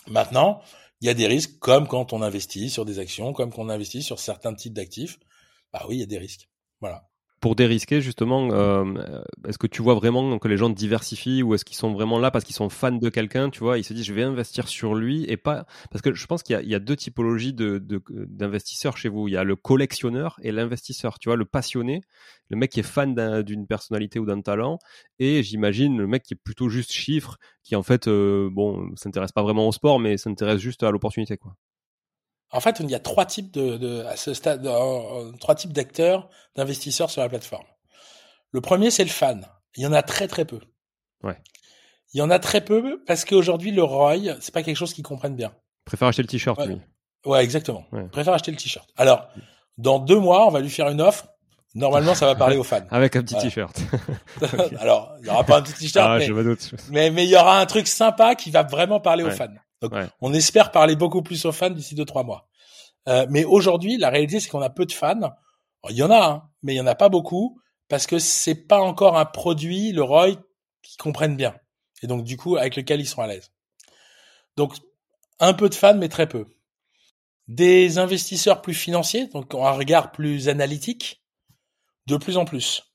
[0.07, 0.61] Maintenant,
[1.03, 3.69] il y a des risques, comme quand on investit sur des actions, comme quand on
[3.69, 5.19] investit sur certains types d'actifs.
[5.73, 6.49] Bah oui, il y a des risques.
[6.81, 7.12] Voilà
[7.43, 8.85] pour dérisquer justement, euh,
[9.49, 12.31] est-ce que tu vois vraiment que les gens diversifient ou est-ce qu'ils sont vraiment là
[12.31, 14.95] parce qu'ils sont fans de quelqu'un, tu vois, ils se disent je vais investir sur
[14.95, 18.97] lui et pas parce que je pense qu'il y, y, a deux typologies de, d'investisseurs
[18.97, 19.27] chez vous.
[19.27, 22.03] Il y a le collectionneur et l'investisseur, tu vois, le passionné,
[22.49, 24.79] le mec qui est fan d'une personnalité ou d'un talent
[25.19, 29.33] et j'imagine le mec qui est plutôt juste chiffre, qui en fait euh, bon s'intéresse
[29.33, 31.57] pas vraiment au sport mais s'intéresse juste à l'opportunité quoi.
[32.53, 35.73] En fait, il y a trois types de, de à ce stade, euh, trois types
[35.73, 37.65] d'acteurs, d'investisseurs sur la plateforme.
[38.51, 39.47] Le premier, c'est le fan.
[39.77, 40.61] Il y en a très très peu.
[41.23, 41.39] Ouais.
[42.13, 45.05] Il y en a très peu parce qu'aujourd'hui, le ROI, c'est pas quelque chose qu'ils
[45.05, 45.55] comprennent bien.
[45.87, 46.67] Préfère acheter le t-shirt, ouais.
[46.67, 46.81] lui.
[47.25, 47.87] Ouais, exactement.
[47.91, 48.07] Ouais.
[48.09, 48.89] Préfère acheter le t-shirt.
[48.97, 49.29] Alors,
[49.79, 51.29] dans deux mois, on va lui faire une offre.
[51.75, 52.85] Normalement, ça va parler aux fans.
[52.91, 53.81] Avec un petit t-shirt.
[54.79, 56.29] Alors, il y aura pas un petit t-shirt, ah, mais,
[56.91, 59.49] mais, mais il y aura un truc sympa qui va vraiment parler aux fans.
[59.83, 62.49] Donc, on espère parler beaucoup plus aux fans d'ici deux trois mois.
[63.09, 65.33] Euh, mais aujourd'hui, la réalité, c'est qu'on a peu de fans.
[65.91, 68.55] il y en a, hein, mais il y en a pas beaucoup parce que c'est
[68.55, 70.37] pas encore un produit, le ROI,
[70.83, 71.57] qu'ils comprennent bien.
[72.03, 73.51] Et donc, du coup, avec lequel ils sont à l'aise.
[74.57, 74.75] Donc,
[75.41, 76.47] un peu de fans, mais très peu.
[77.49, 81.25] Des investisseurs plus financiers, donc un regard plus analytique,
[82.07, 82.92] de plus en plus.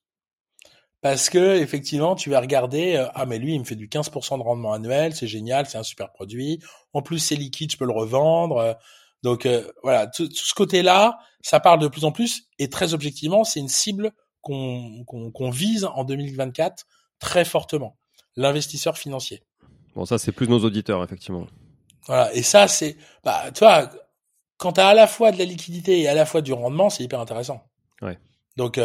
[1.02, 4.40] Parce que effectivement, tu vas regarder, euh, ah mais lui, il me fait du 15%
[4.40, 6.60] de rendement annuel, c'est génial, c'est un super produit.
[6.94, 8.58] En plus, c'est liquide, je peux le revendre.
[8.58, 8.74] Euh,
[9.22, 12.48] donc euh, voilà, tout, ce côté-là, ça parle de plus en plus.
[12.58, 16.86] Et très objectivement, c'est une cible qu'on qu'on vise en 2024
[17.20, 17.98] très fortement.
[18.36, 19.44] L'investisseur financier.
[19.96, 21.48] Bon, ça, c'est plus nos auditeurs, effectivement.
[22.06, 23.90] Voilà, et ça, c'est, bah, tu vois,
[24.58, 26.90] quand tu as à la fois de la liquidité et à la fois du rendement,
[26.90, 27.64] c'est hyper intéressant.
[28.02, 28.18] Ouais.
[28.56, 28.80] Donc,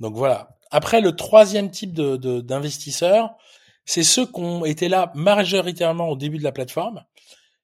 [0.00, 0.56] donc voilà.
[0.76, 3.36] Après, le troisième type de, d'investisseurs,
[3.84, 7.04] c'est ceux qui ont été là majoritairement au début de la plateforme,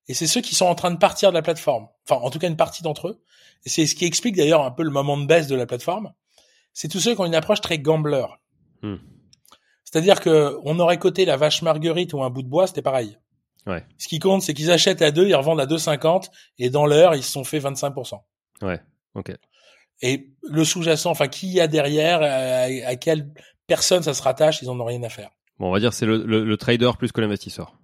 [0.07, 1.89] et c'est ceux qui sont en train de partir de la plateforme.
[2.09, 3.21] Enfin, en tout cas, une partie d'entre eux.
[3.67, 6.13] Et c'est ce qui explique d'ailleurs un peu le moment de baisse de la plateforme.
[6.73, 8.27] C'est tous ceux qui ont une approche très gambler.
[8.83, 8.99] Hmm.
[9.83, 13.19] C'est-à-dire que on aurait coté la vache marguerite ou un bout de bois, c'était pareil.
[13.67, 13.85] Ouais.
[13.99, 16.31] Ce qui compte, c'est qu'ils achètent à deux, ils revendent à 2,50
[16.61, 18.21] et dans l'heure, ils se sont fait 25%.
[18.63, 18.81] Ouais.
[19.17, 19.33] Ok.
[20.03, 23.33] Et le sous-jacent, enfin, qui y a derrière, à, à, quelle
[23.67, 25.31] personne ça se rattache, ils en ont rien à faire.
[25.59, 27.75] Bon, on va dire c'est le, le, le trader plus que l'investisseur.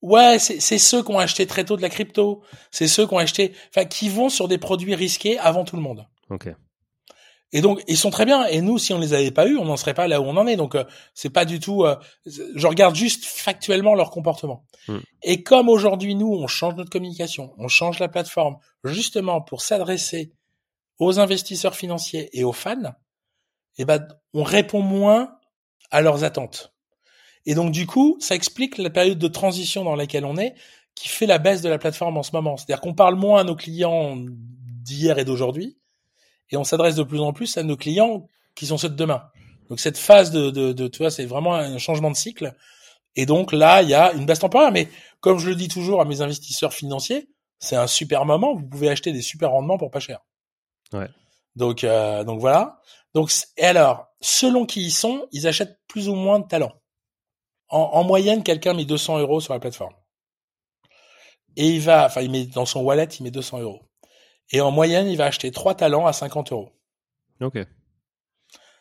[0.00, 2.42] Ouais, c'est ceux qui ont acheté très tôt de la crypto.
[2.70, 5.82] C'est ceux qui ont acheté, enfin, qui vont sur des produits risqués avant tout le
[5.82, 6.06] monde.
[6.28, 6.48] Ok.
[7.52, 8.44] Et donc, ils sont très bien.
[8.46, 10.36] Et nous, si on les avait pas eu, on n'en serait pas là où on
[10.36, 10.56] en est.
[10.56, 11.84] Donc, euh, c'est pas du tout.
[11.84, 14.66] Euh, je regarde juste factuellement leur comportement.
[14.88, 14.98] Hmm.
[15.22, 20.32] Et comme aujourd'hui, nous, on change notre communication, on change la plateforme, justement pour s'adresser
[20.98, 22.94] aux investisseurs financiers et aux fans,
[23.78, 25.36] eh ben, on répond moins
[25.90, 26.72] à leurs attentes.
[27.46, 30.54] Et donc du coup, ça explique la période de transition dans laquelle on est,
[30.94, 32.56] qui fait la baisse de la plateforme en ce moment.
[32.56, 35.78] C'est-à-dire qu'on parle moins à nos clients d'hier et d'aujourd'hui,
[36.50, 39.24] et on s'adresse de plus en plus à nos clients qui sont ceux de demain.
[39.68, 42.54] Donc cette phase de, de, de tu vois, c'est vraiment un changement de cycle.
[43.16, 44.72] Et donc là, il y a une baisse temporaire.
[44.72, 44.88] Mais
[45.20, 47.28] comme je le dis toujours à mes investisseurs financiers,
[47.58, 48.54] c'est un super moment.
[48.54, 50.20] Vous pouvez acheter des super rendements pour pas cher.
[50.94, 51.08] Ouais.
[51.56, 52.80] Donc euh, donc voilà.
[53.14, 56.72] Donc et alors, selon qui ils sont, ils achètent plus ou moins de talent
[57.74, 59.94] en, moyenne, quelqu'un met 200 euros sur la plateforme.
[61.56, 63.82] Et il va, enfin, il met dans son wallet, il met 200 euros.
[64.50, 66.70] Et en moyenne, il va acheter trois talents à 50 euros.
[67.40, 67.58] Ok.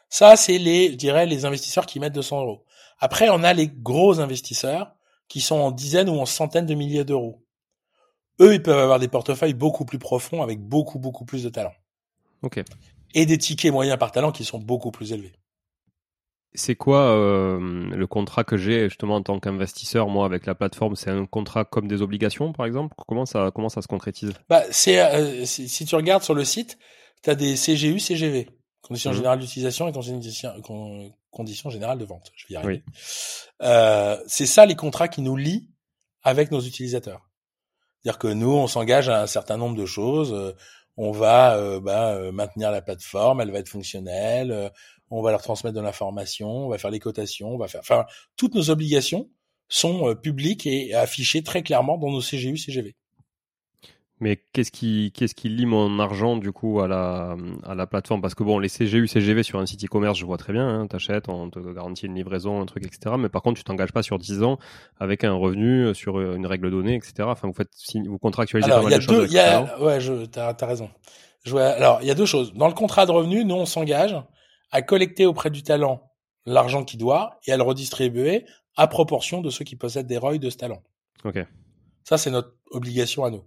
[0.09, 2.66] Ça, c'est les, je dirais, les investisseurs qui mettent 200 euros.
[2.99, 4.93] Après, on a les gros investisseurs
[5.28, 7.43] qui sont en dizaines ou en centaines de milliers d'euros.
[8.39, 11.74] Eux, ils peuvent avoir des portefeuilles beaucoup plus profonds avec beaucoup, beaucoup plus de talents.
[12.43, 12.61] Ok.
[13.15, 15.33] Et des tickets moyens par talent qui sont beaucoup plus élevés.
[16.55, 20.95] C'est quoi euh, le contrat que j'ai justement en tant qu'investisseur moi avec la plateforme?
[20.95, 22.93] C'est un contrat comme des obligations par exemple?
[23.07, 24.33] Comment ça comment ça se concrétise?
[24.49, 26.77] Bah c'est euh, si, tu regardes sur le site,
[27.23, 28.49] tu as des CGU, CGV,
[28.81, 29.15] conditions mmh.
[29.15, 32.31] générales d'utilisation et conditions, générales de vente.
[32.35, 32.83] Je vais y arriver.
[33.63, 35.71] Euh, c'est ça les contrats qui nous lient
[36.21, 37.31] avec nos utilisateurs.
[38.03, 40.55] C'est-à-dire que nous on s'engage à un certain nombre de choses.
[40.97, 44.71] Euh, on va euh, bah, maintenir la plateforme, elle va être fonctionnelle,
[45.09, 48.05] on va leur transmettre de l'information, on va faire les cotations, on va faire, enfin,
[48.35, 49.29] toutes nos obligations
[49.69, 52.95] sont euh, publiques et affichées très clairement dans nos CGU, CGV.
[54.24, 58.21] Mais qu'est-ce qui, qu'est-ce qui lie mon argent du coup à la, à la plateforme?
[58.21, 60.88] Parce que bon, les CGU, CGV sur un site e-commerce, je vois très bien, hein,
[60.88, 63.17] t'achètes, on te garantit une livraison, un truc, etc.
[63.19, 64.59] Mais par contre, tu t'engages pas sur 10 ans
[64.97, 67.15] avec un revenu, euh, sur euh, une règle donnée, etc.
[67.24, 67.71] Enfin, vous faites,
[68.07, 69.30] vous contractualisez pas mal de choses.
[69.30, 70.89] Y a, ouais, je, t'as, as raison.
[71.43, 72.53] Je alors, il y a deux choses.
[72.53, 74.15] Dans le contrat de revenu, nous, on s'engage
[74.71, 76.01] à collecter auprès du talent
[76.45, 78.45] l'argent qu'il doit et à le redistribuer
[78.78, 80.82] à proportion de ceux qui possèdent des ROI de ce talent.
[81.26, 81.39] Ok.
[82.05, 83.43] Ça, c'est notre obligation à nous.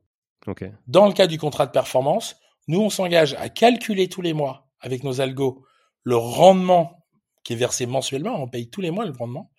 [0.47, 0.65] Ok.
[0.87, 2.37] Dans le cas du contrat de performance,
[2.69, 5.65] nous, on s'engage à calculer tous les mois avec nos algos
[6.03, 7.05] le rendement
[7.45, 8.41] qui est versé mensuellement.
[8.41, 9.51] On paye tous les mois le rendement.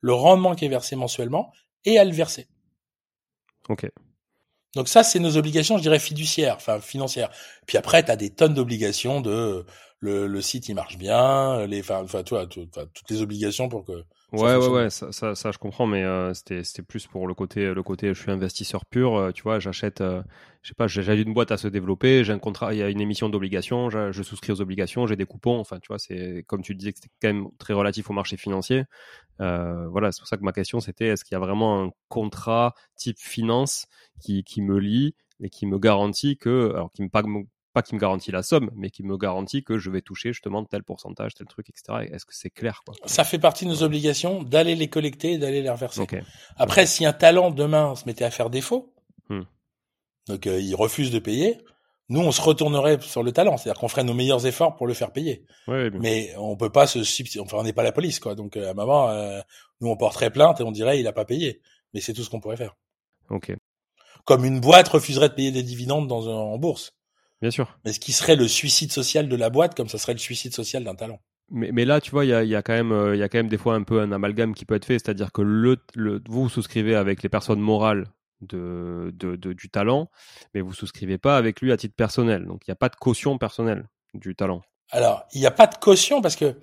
[0.00, 1.52] Le rendement qui est versé mensuellement
[1.84, 2.48] et à le verser.
[3.68, 3.90] Ok.
[4.74, 7.30] Donc ça, c'est nos obligations, je dirais, fiduciaires, enfin financières.
[7.66, 9.64] Puis après, tu as des tonnes d'obligations de
[10.00, 14.04] le, le, site il marche bien, les, enfin, toi, toutes les obligations pour que.
[14.34, 17.34] Ouais, ouais, ouais, ça, ça, ça, je comprends, mais euh, c'était, c'était plus pour le
[17.34, 20.22] côté, le côté, je suis investisseur pur, euh, tu vois, j'achète, euh,
[20.62, 22.88] je sais pas, j'ai une boîte à se développer, j'ai un contrat, il y a
[22.88, 26.62] une émission d'obligations, je souscris aux obligations, j'ai des coupons, enfin, tu vois, c'est comme
[26.62, 28.84] tu disais que c'était quand même très relatif au marché financier.
[29.38, 32.74] voilà, c'est pour ça que ma question c'était, est-ce qu'il y a vraiment un contrat
[32.96, 33.86] type finance
[34.20, 37.08] qui, qui me lie et qui me garantit que, alors qui me,
[37.74, 40.64] pas, qui me garantit la somme, mais qui me garantit que je vais toucher justement
[40.64, 42.08] tel pourcentage, tel truc, etc.
[42.12, 42.94] Est-ce que c'est clair quoi?
[43.04, 46.06] Ça fait partie de nos obligations d'aller les collecter et d'aller les reverser.
[46.56, 48.94] Après, si un talent demain se mettait à faire défaut,
[49.28, 49.42] hmm.
[50.28, 51.58] donc euh, il refuse de payer,
[52.08, 54.94] nous on se retournerait sur le talent, c'est-à-dire qu'on ferait nos meilleurs efforts pour le
[54.94, 55.44] faire payer.
[55.66, 57.00] mais on peut pas se
[57.40, 59.40] enfin on n'est pas la police quoi, donc euh, à un moment euh,
[59.80, 61.60] nous on porterait plainte et on dirait il a pas payé,
[61.92, 62.76] mais c'est tout ce qu'on pourrait faire.
[63.30, 63.54] Ok.
[64.24, 66.94] Comme une boîte refuserait de payer des dividendes dans en bourse.
[67.40, 67.78] Bien sûr.
[67.84, 70.54] Mais ce qui serait le suicide social de la boîte, comme ça serait le suicide
[70.54, 71.20] social d'un talent.
[71.50, 73.22] Mais, mais, là, tu vois, il y a, y a, quand même, euh, il y
[73.22, 75.42] a quand même des fois un peu un amalgame qui peut être fait, c'est-à-dire que
[75.42, 78.06] le, le, vous souscrivez avec les personnes morales
[78.40, 80.10] de, de, du talent,
[80.54, 82.46] mais vous souscrivez pas avec lui à titre personnel.
[82.46, 84.62] Donc il n'y a pas de caution personnelle du talent.
[84.90, 86.58] Alors, il n'y a pas de caution parce que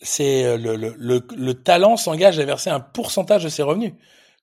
[0.00, 3.94] c'est euh, le, le, le, le talent s'engage à verser un pourcentage de ses revenus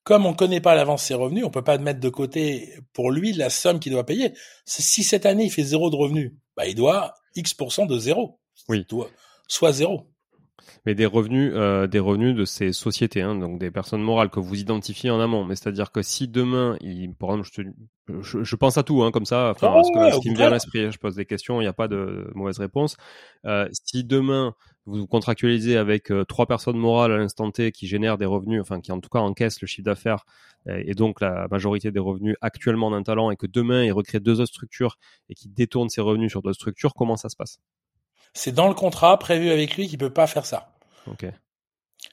[0.06, 2.76] comme on ne connaît pas à l'avance ses revenus, on peut pas mettre de côté
[2.94, 4.34] pour lui la somme qu'il doit payer.
[4.64, 8.40] Si cette année il fait zéro de revenus, bah il doit X% de zéro.
[8.70, 8.86] Oui.
[8.88, 9.10] doit,
[9.48, 10.08] soit zéro.
[10.86, 14.40] Mais des revenus, euh, des revenus de ces sociétés, hein, donc des personnes morales que
[14.40, 15.44] vous identifiez en amont.
[15.44, 17.72] Mais c'est-à-dire que si demain, il, par exemple,
[18.22, 20.92] je, je, pense à tout, hein, comme ça, enfin, ce, qui me vient à l'esprit,
[20.92, 22.98] je pose des questions, il n'y a pas de mauvaise réponse.
[23.46, 24.54] Euh, si demain
[24.86, 28.82] vous contractualisez avec euh, trois personnes morales à l'instant T qui génèrent des revenus, enfin
[28.82, 30.26] qui en tout cas encaissent le chiffre d'affaires
[30.68, 34.42] et donc la majorité des revenus actuellement d'un talent et que demain il recrée deux
[34.42, 34.98] autres structures
[35.30, 37.60] et qui détourne ses revenus sur d'autres structures, comment ça se passe?
[38.34, 40.76] C'est dans le contrat prévu avec lui qu'il peut pas faire ça.
[41.08, 41.26] Ok.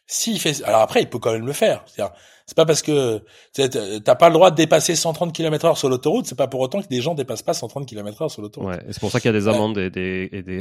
[0.06, 1.84] S'il fait, alors après, il peut quand même le faire.
[2.46, 3.24] C'est pas parce que
[3.54, 6.82] t'as pas le droit de dépasser 130 km heure sur l'autoroute, c'est pas pour autant
[6.82, 8.70] que des gens dépassent pas 130 km heure sur l'autoroute.
[8.70, 10.60] Ouais, c'est pour ça qu'il y a des amendes et des, et des...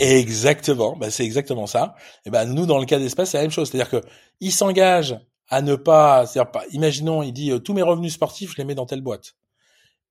[0.00, 0.96] Exactement.
[0.96, 1.94] Bah, c'est exactement ça.
[2.26, 3.70] Et ben, nous, dans le cas d'espace, c'est la même chose.
[3.70, 4.06] C'est-à-dire que,
[4.40, 5.16] il s'engage
[5.48, 8.64] à ne pas, c'est-à-dire pas, imaginons, il dit, euh, tous mes revenus sportifs, je les
[8.64, 9.34] mets dans telle boîte.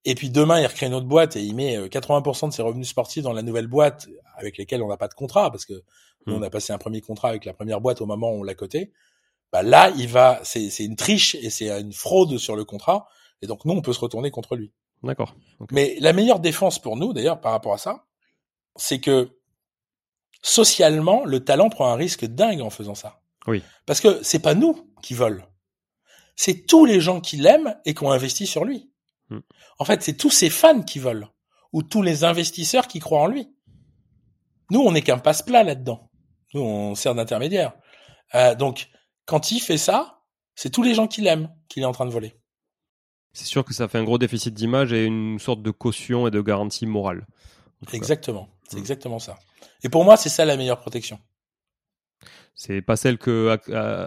[0.08, 2.62] Et puis demain, il recrée une autre boîte et il met 80% euh, de ses
[2.62, 5.74] revenus sportifs dans la nouvelle boîte avec lesquels on n'a pas de contrat parce que
[6.26, 6.44] nous, on hmm.
[6.44, 8.90] a passé un premier contrat avec la première boîte au moment où on l'a coté.
[9.52, 13.06] Bah là, il va, c'est, c'est une triche et c'est une fraude sur le contrat.
[13.42, 14.72] Et donc nous, on peut se retourner contre lui.
[15.02, 15.36] D'accord.
[15.72, 18.06] Mais la meilleure défense pour nous, d'ailleurs, par rapport à ça,
[18.76, 19.36] c'est que
[20.40, 23.20] socialement, le talent prend un risque dingue en faisant ça.
[23.46, 23.62] Oui.
[23.84, 25.44] Parce que c'est pas nous qui volent.
[26.34, 28.90] C'est tous les gens qui l'aiment et qui ont investi sur lui.
[29.30, 29.40] Hmm.
[29.78, 31.28] En fait, c'est tous ses fans qui volent.
[31.72, 33.48] Ou tous les investisseurs qui croient en lui.
[34.70, 36.10] Nous, on n'est qu'un passe-plat là-dedans.
[36.54, 37.72] Nous, on sert d'intermédiaire.
[38.34, 38.88] Euh, donc,
[39.26, 40.22] quand il fait ça,
[40.54, 42.40] c'est tous les gens qui l'aiment qu'il est en train de voler.
[43.32, 46.30] C'est sûr que ça fait un gros déficit d'image et une sorte de caution et
[46.30, 47.26] de garantie morale.
[47.92, 48.48] Exactement.
[48.68, 48.80] C'est hmm.
[48.80, 49.38] exactement ça.
[49.82, 51.20] Et pour moi, c'est ça la meilleure protection.
[52.60, 53.56] C'est pas celle que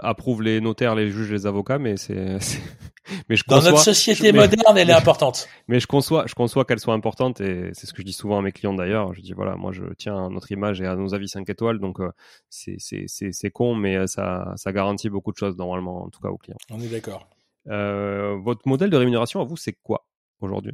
[0.04, 2.38] approuvent les notaires, les juges, les avocats, mais c'est.
[3.30, 5.48] mais je conçois, Dans notre société moderne, elle est importante.
[5.70, 8.40] Mais je conçois, je conçois qu'elle soit importante et c'est ce que je dis souvent
[8.40, 9.14] à mes clients d'ailleurs.
[9.14, 11.80] Je dis voilà, moi je tiens à notre image et à nos avis 5 étoiles,
[11.80, 12.12] donc euh,
[12.50, 16.38] c'est con, mais euh, ça ça garantit beaucoup de choses normalement, en tout cas aux
[16.38, 16.58] clients.
[16.72, 17.30] On est d'accord.
[17.70, 20.06] Euh, votre modèle de rémunération à vous, c'est quoi
[20.42, 20.74] aujourd'hui?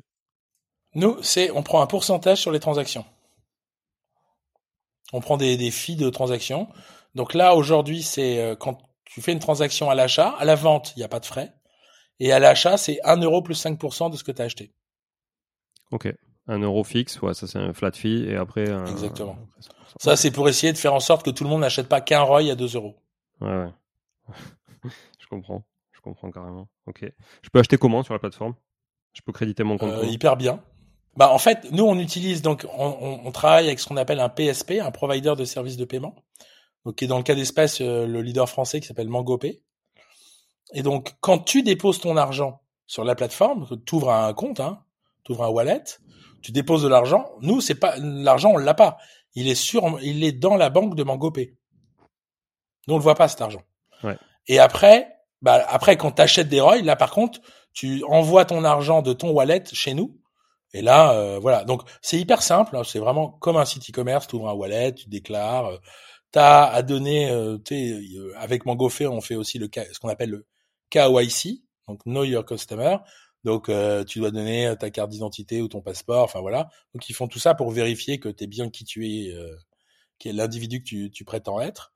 [0.95, 3.05] Nous, c'est on prend un pourcentage sur les transactions.
[5.13, 6.67] On prend des, des filles de transactions.
[7.15, 10.93] Donc là, aujourd'hui, c'est euh, quand tu fais une transaction à l'achat, à la vente,
[10.95, 11.53] il n'y a pas de frais.
[12.19, 14.73] Et à l'achat, c'est 1 euro plus 5% de ce que tu as acheté.
[15.91, 16.13] Ok.
[16.47, 18.25] 1 euro fixe, ouais, ça c'est un flat fee.
[18.27, 18.69] Et après.
[18.89, 19.37] Exactement.
[19.99, 22.21] Ça, c'est pour essayer de faire en sorte que tout le monde n'achète pas qu'un
[22.21, 22.95] ROI à 2 euros.
[23.41, 23.71] Ouais, ouais.
[25.19, 25.65] je comprends.
[25.91, 26.69] Je comprends carrément.
[26.85, 27.05] Ok.
[27.41, 28.55] Je peux acheter comment sur la plateforme?
[29.13, 30.61] Je peux créditer mon compte euh, Hyper bien.
[31.15, 34.29] Bah, en fait, nous, on utilise donc, on, on travaille avec ce qu'on appelle un
[34.29, 36.15] PSP, un provider de services de paiement
[36.87, 39.61] donc qui est dans le cas d'espèce euh, le leader français qui s'appelle Mangopay.
[40.73, 44.85] Et donc, quand tu déposes ton argent sur la plateforme, tu ouvres un compte, hein,
[45.25, 45.83] tu ouvres un wallet,
[46.41, 47.29] tu déposes de l'argent.
[47.41, 48.99] Nous, c'est pas l'argent, on l'a pas.
[49.35, 51.55] Il est sur, il est dans la banque de Mangopay.
[52.87, 53.63] Nous, on le voit pas cet argent.
[54.01, 54.17] Ouais.
[54.47, 55.09] Et après,
[55.41, 57.41] bah après, quand t'achètes des ROI, là par contre,
[57.73, 60.17] tu envoies ton argent de ton wallet chez nous.
[60.73, 61.65] Et là, euh, voilà.
[61.65, 62.77] Donc, c'est hyper simple.
[62.77, 62.83] Hein.
[62.85, 64.27] c'est vraiment comme un site e-commerce.
[64.27, 65.65] Tu ouvres un wallet, tu déclares.
[65.65, 65.77] Euh,
[66.31, 70.45] T'as à donner, euh, euh, avec Mangofé, on fait aussi le ce qu'on appelle le
[70.89, 72.97] KYC, donc Know Your Customer.
[73.43, 76.69] Donc euh, tu dois donner ta carte d'identité ou ton passeport, enfin voilà.
[76.93, 79.33] Donc ils font tout ça pour vérifier que tu es bien qui tu es,
[80.19, 81.93] qui est l'individu que tu, prétends être.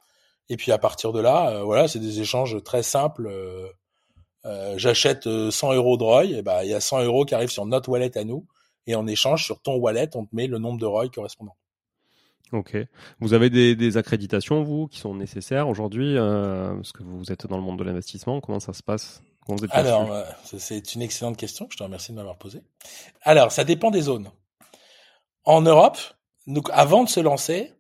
[0.50, 3.30] Et puis à partir de là, voilà, c'est des échanges très simples.
[4.78, 7.66] J'achète 100 euros de ROI, et ben il y a 100 euros qui arrivent sur
[7.66, 8.48] notre wallet à nous,
[8.88, 11.56] et en échange sur ton wallet, on te met le nombre de ROI correspondant.
[12.52, 12.76] Ok.
[13.20, 17.48] Vous avez des, des, accréditations, vous, qui sont nécessaires aujourd'hui euh, Parce que vous êtes
[17.48, 18.42] dans le monde de l'investissement.
[18.42, 19.22] Comment ça se passe?
[19.72, 20.24] Alors, euh,
[20.58, 21.68] c'est une excellente question.
[21.70, 22.62] Je te remercie de m'avoir posé.
[23.22, 24.30] Alors, ça dépend des zones.
[25.44, 25.98] En Europe,
[26.48, 27.74] donc, avant de se lancer,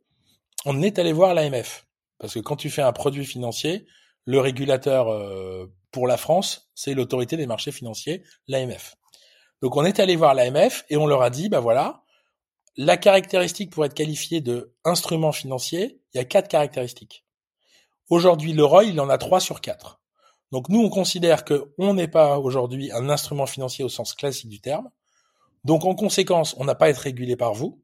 [0.65, 1.85] on est allé voir l'AMF.
[2.19, 3.85] Parce que quand tu fais un produit financier,
[4.25, 8.95] le régulateur euh, pour la France, c'est l'autorité des marchés financiers, l'AMF.
[9.61, 12.03] Donc on est allé voir l'AMF et on leur a dit, bah voilà,
[12.77, 17.25] la caractéristique pour être qualifié de instrument financier, il y a quatre caractéristiques.
[18.09, 20.01] Aujourd'hui, le ROI, il en a trois sur quatre.
[20.51, 24.49] Donc nous, on considère que on n'est pas aujourd'hui un instrument financier au sens classique
[24.49, 24.89] du terme.
[25.63, 27.81] Donc en conséquence, on n'a pas à être régulé par vous.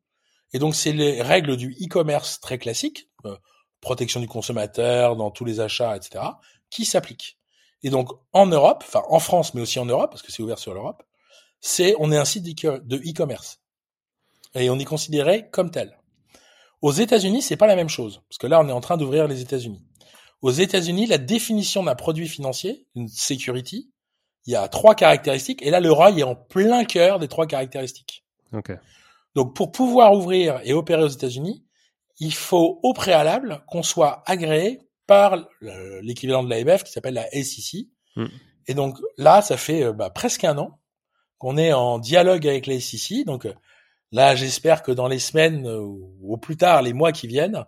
[0.54, 3.38] Et donc c'est les règles du e-commerce très classiques, euh,
[3.82, 6.24] protection du consommateur dans tous les achats, etc.,
[6.70, 7.38] qui s'appliquent.
[7.84, 10.60] Et donc en Europe, enfin en France, mais aussi en Europe, parce que c'est ouvert
[10.60, 11.04] sur l'Europe,
[11.60, 13.62] c'est on est un site de e-commerce
[14.58, 15.98] et on est considéré comme tel.
[16.82, 19.28] Aux États-Unis, c'est pas la même chose, parce que là, on est en train d'ouvrir
[19.28, 19.82] les États-Unis.
[20.42, 23.92] Aux États-Unis, la définition d'un produit financier, une security,
[24.46, 27.48] il y a trois caractéristiques, et là, le ROI est en plein cœur des trois
[27.48, 28.24] caractéristiques.
[28.54, 28.76] Okay.
[29.36, 31.64] Donc, pour pouvoir ouvrir et opérer aux États-Unis,
[32.20, 35.48] il faut au préalable qu'on soit agréé par
[36.02, 37.88] l'équivalent de l'AMF qui s'appelle la SEC.
[38.16, 38.28] Hmm.
[38.68, 40.80] Et donc là, ça fait euh, bah, presque un an
[41.38, 43.26] qu'on est en dialogue avec la SEC.
[43.26, 43.48] Donc
[44.12, 47.66] Là, j'espère que dans les semaines ou au plus tard les mois qui viennent,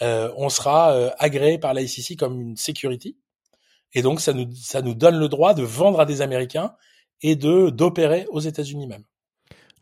[0.00, 3.18] on sera agréé par l'ICC comme une security.
[3.92, 6.74] Et donc, ça nous, ça nous donne le droit de vendre à des Américains
[7.22, 9.04] et de d'opérer aux États-Unis même.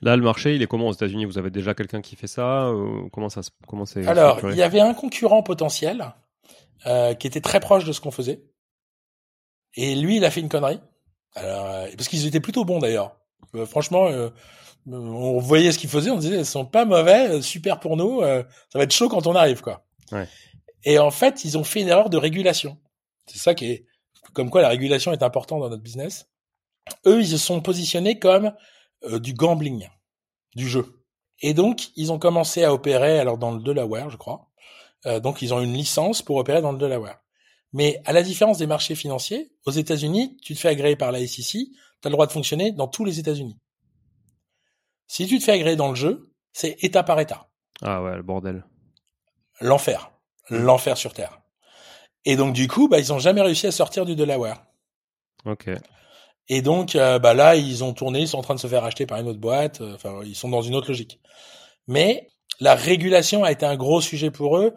[0.03, 1.25] Là, le marché, il est comment aux États-Unis?
[1.25, 2.73] Vous avez déjà quelqu'un qui fait ça
[3.13, 6.13] Comment ça comment c'est Alors, il y avait un concurrent potentiel
[6.87, 8.43] euh, qui était très proche de ce qu'on faisait,
[9.75, 10.81] et lui, il a fait une connerie.
[11.35, 13.17] Alors, euh, parce qu'ils étaient plutôt bons d'ailleurs.
[13.55, 14.29] Euh, franchement, euh,
[14.91, 18.79] on voyait ce qu'ils faisaient, on disait, ils sont pas mauvais, super pour nous, ça
[18.79, 19.85] va être chaud quand on arrive, quoi.
[20.11, 20.27] Ouais.
[20.85, 22.79] Et en fait, ils ont fait une erreur de régulation.
[23.27, 23.87] C'est ça qui est,
[24.33, 26.29] comme quoi la régulation est importante dans notre business.
[27.07, 28.53] Eux, ils se sont positionnés comme
[29.05, 29.89] euh, du gambling,
[30.57, 31.05] du jeu.
[31.41, 34.49] Et donc, ils ont commencé à opérer alors dans le Delaware, je crois.
[35.07, 37.21] Euh, donc, ils ont une licence pour opérer dans le Delaware.
[37.73, 41.27] Mais à la différence des marchés financiers, aux États-Unis, tu te fais agréer par la
[41.27, 41.69] SEC, tu
[42.05, 43.59] as le droit de fonctionner dans tous les États-Unis.
[45.07, 47.49] Si tu te fais agréer dans le jeu, c'est État par État.
[47.83, 48.65] Ah ouais, le bordel.
[49.61, 50.13] L'enfer.
[50.51, 51.41] L'enfer sur Terre.
[52.25, 54.65] Et donc, du coup, bah, ils ont jamais réussi à sortir du Delaware.
[55.45, 55.71] Ok.
[56.49, 58.85] Et donc, euh, bah là, ils ont tourné, ils sont en train de se faire
[58.85, 59.81] acheter par une autre boîte.
[59.81, 61.21] Euh, enfin, ils sont dans une autre logique.
[61.87, 62.29] Mais
[62.61, 64.75] la régulation a été un gros sujet pour eux.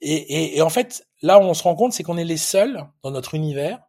[0.00, 2.36] Et, et, et en fait, là où on se rend compte, c'est qu'on est les
[2.36, 3.80] seuls dans notre univers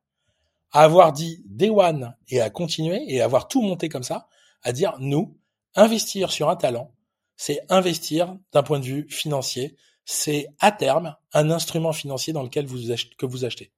[0.71, 4.27] à avoir dit day one et à continuer et à avoir tout monté comme ça,
[4.63, 5.37] à dire nous,
[5.77, 6.91] investir sur un talent,
[7.37, 12.65] c'est investir d'un point de vue financier, c'est à terme un instrument financier dans lequel
[12.65, 13.71] vous achetez.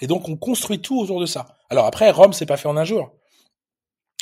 [0.00, 1.56] Et donc, on construit tout autour de ça.
[1.70, 3.12] Alors après, Rome, c'est pas fait en un jour.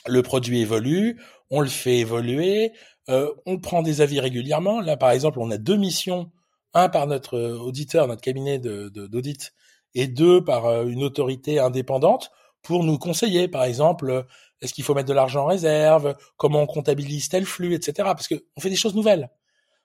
[0.07, 1.20] Le produit évolue,
[1.51, 2.72] on le fait évoluer,
[3.09, 4.80] euh, on prend des avis régulièrement.
[4.80, 6.30] Là, par exemple, on a deux missions,
[6.74, 9.53] un par notre auditeur, notre cabinet d'audit,
[9.95, 12.30] et deux par euh, une autorité indépendante
[12.62, 13.49] pour nous conseiller.
[13.49, 14.26] Par exemple,
[14.61, 16.16] est-ce qu'il faut mettre de l'argent en réserve?
[16.36, 17.92] Comment on comptabilise tel flux, etc.
[17.96, 19.30] Parce que on fait des choses nouvelles.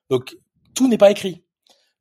[0.09, 0.37] Donc,
[0.73, 1.43] tout n'est pas écrit.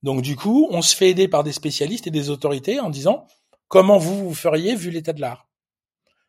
[0.03, 3.27] Donc, du coup, on se fait aider par des spécialistes et des autorités en disant
[3.68, 5.49] comment vous vous feriez vu l'état de l'art?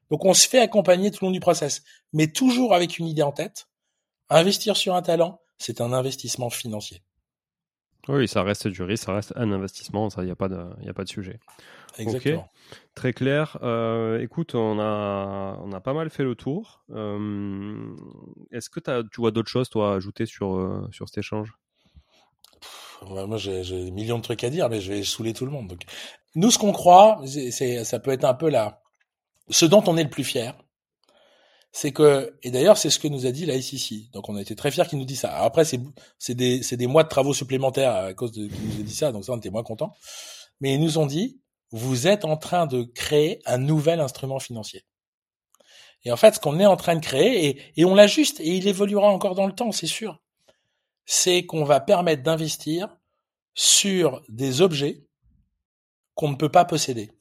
[0.10, 1.84] Donc on se fait accompagner tout le long du process,
[2.14, 3.68] mais toujours avec une idée en tête.
[4.30, 7.04] Investir sur un talent, c'est un investissement financier.
[8.08, 10.64] Oui, ça reste du risque, ça reste un investissement, ça, il n'y a pas de,
[10.82, 11.40] il a pas de sujet.
[11.98, 12.50] Exactement.
[12.94, 13.58] Très clair.
[13.64, 16.84] Euh, écoute, on a, on a pas mal fait le tour.
[16.92, 17.96] Euh,
[18.52, 21.54] est-ce que as, tu vois d'autres choses, toi, à ajouter sur, euh, sur cet échange?
[23.02, 25.68] Moi, j'ai des millions de trucs à dire, mais je vais saouler tout le monde.
[25.68, 25.84] Donc,
[26.36, 28.82] nous, ce qu'on croit, c'est, ça peut être un peu là,
[29.50, 30.56] ce dont on est le plus fier,
[31.76, 34.10] c'est que, et d'ailleurs, c'est ce que nous a dit la SEC.
[34.14, 35.34] Donc, on a été très fiers qu'il nous dit ça.
[35.34, 35.82] Alors après, c'est,
[36.18, 38.96] c'est des, c'est des mois de travaux supplémentaires à cause de qu'il nous a dit
[38.96, 39.94] ça, donc ça, on était moins contents.
[40.62, 44.86] Mais ils nous ont dit, vous êtes en train de créer un nouvel instrument financier.
[46.06, 48.56] Et en fait, ce qu'on est en train de créer, et, et on l'ajuste, et
[48.56, 50.22] il évoluera encore dans le temps, c'est sûr
[51.06, 52.98] c'est qu'on va permettre d'investir
[53.54, 55.06] sur des objets
[56.14, 57.12] qu'on ne peut pas posséder.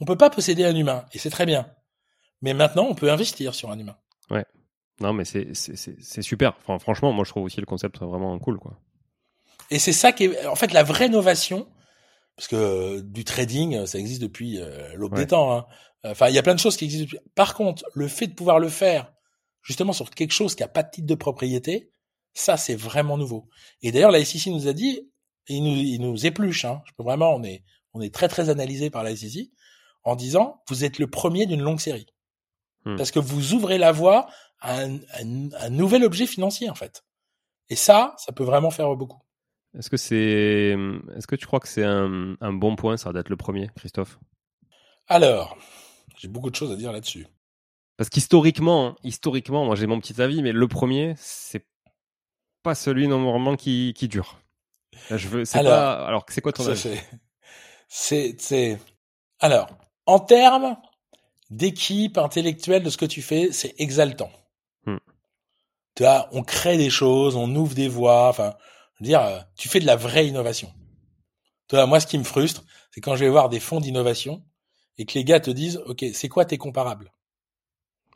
[0.00, 1.70] On peut pas posséder un humain, et c'est très bien.
[2.42, 3.96] Mais maintenant, on peut investir sur un humain.
[4.30, 4.44] Ouais.
[5.00, 6.56] Non, mais c'est, c'est, super.
[6.60, 8.78] Enfin, franchement, moi, je trouve aussi le concept vraiment cool, quoi.
[9.70, 11.68] Et c'est ça qui est, en fait, la vraie innovation,
[12.36, 15.56] parce que euh, du trading, ça existe depuis euh, l'aube des temps.
[15.56, 15.66] Hein.
[16.04, 17.04] Enfin, il y a plein de choses qui existent.
[17.04, 17.18] Depuis.
[17.34, 19.12] Par contre, le fait de pouvoir le faire,
[19.62, 21.90] justement, sur quelque chose qui a pas de titre de propriété,
[22.34, 23.48] ça, c'est vraiment nouveau.
[23.82, 25.10] Et d'ailleurs, la SEC nous a dit,
[25.48, 28.50] il nous, il nous épluche, hein, je peux vraiment, on est, on est très très
[28.50, 29.50] analysé par la SEC,
[30.04, 32.06] en disant, vous êtes le premier d'une longue série.
[32.84, 32.96] Hmm.
[32.96, 34.28] Parce que vous ouvrez la voie
[34.60, 34.98] à un,
[35.58, 37.04] un, nouvel objet financier, en fait.
[37.68, 39.20] Et ça, ça peut vraiment faire beaucoup.
[39.78, 40.76] Est-ce que c'est,
[41.16, 44.18] est-ce que tu crois que c'est un, un bon point, ça, d'être le premier, Christophe?
[45.06, 45.56] Alors,
[46.16, 47.26] j'ai beaucoup de choses à dire là-dessus.
[47.96, 51.66] Parce qu'historiquement, historiquement, moi j'ai mon petit avis, mais le premier, c'est
[52.62, 54.40] pas celui normalement qui, qui dure.
[55.10, 56.98] Je veux, c'est alors, pas, alors c'est quoi ton avis?
[57.88, 58.78] C'est, c'est,
[59.38, 59.68] alors,
[60.06, 60.76] en termes
[61.50, 64.30] d'équipe intellectuelle de ce que tu fais, c'est exaltant.
[64.86, 64.98] Hmm.
[65.96, 68.54] Tu vois, on crée des choses, on ouvre des voies, enfin,
[68.94, 70.72] je veux dire, euh, tu fais de la vraie innovation.
[71.68, 74.42] Tu vois, moi, ce qui me frustre, c'est quand je vais voir des fonds d'innovation
[74.98, 77.12] et que les gars te disent, OK, c'est quoi tes comparables?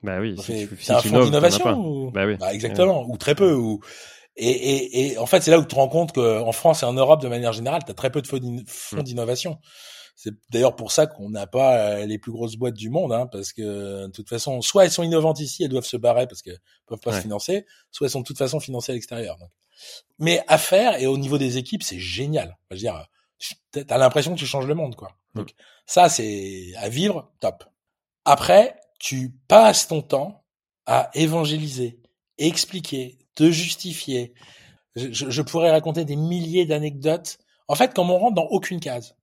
[0.02, 2.10] Bah oui, c'est un fonds d'innovation ou...
[2.10, 2.36] bah oui.
[2.36, 3.80] Bah exactement, ou très peu, ou
[4.36, 6.86] et, et, et, en fait, c'est là où tu te rends compte qu'en France et
[6.86, 9.02] en Europe, de manière générale, tu as très peu de fonds mm.
[9.02, 9.58] d'innovation.
[10.16, 13.26] C'est d'ailleurs pour ça qu'on n'a pas euh, les plus grosses boîtes du monde, hein,
[13.26, 16.40] parce que de toute façon, soit elles sont innovantes ici, elles doivent se barrer parce
[16.40, 19.36] qu'elles peuvent pas se financer, soit elles sont de toute façon financées à l'extérieur.
[20.18, 22.56] Mais à faire et au niveau des équipes, c'est génial.
[22.70, 23.06] Je veux dire,
[23.72, 25.16] t'as l'impression que tu changes le monde, quoi.
[25.34, 25.38] Mm.
[25.38, 25.54] Donc
[25.86, 27.64] ça, c'est à vivre, top.
[28.24, 30.44] Après, tu passes ton temps
[30.86, 32.00] à évangéliser,
[32.38, 34.32] expliquer, te justifier,
[34.94, 37.38] je, je pourrais raconter des milliers d'anecdotes.
[37.66, 39.16] En fait, quand on rentre dans aucune case,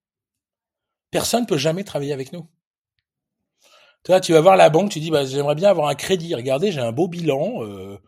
[1.12, 2.48] personne peut jamais travailler avec nous.
[4.04, 6.34] Tu vois, tu vas voir la banque, tu dis, bah, j'aimerais bien avoir un crédit.
[6.34, 7.64] Regardez, j'ai un beau bilan.
[7.64, 8.00] Euh,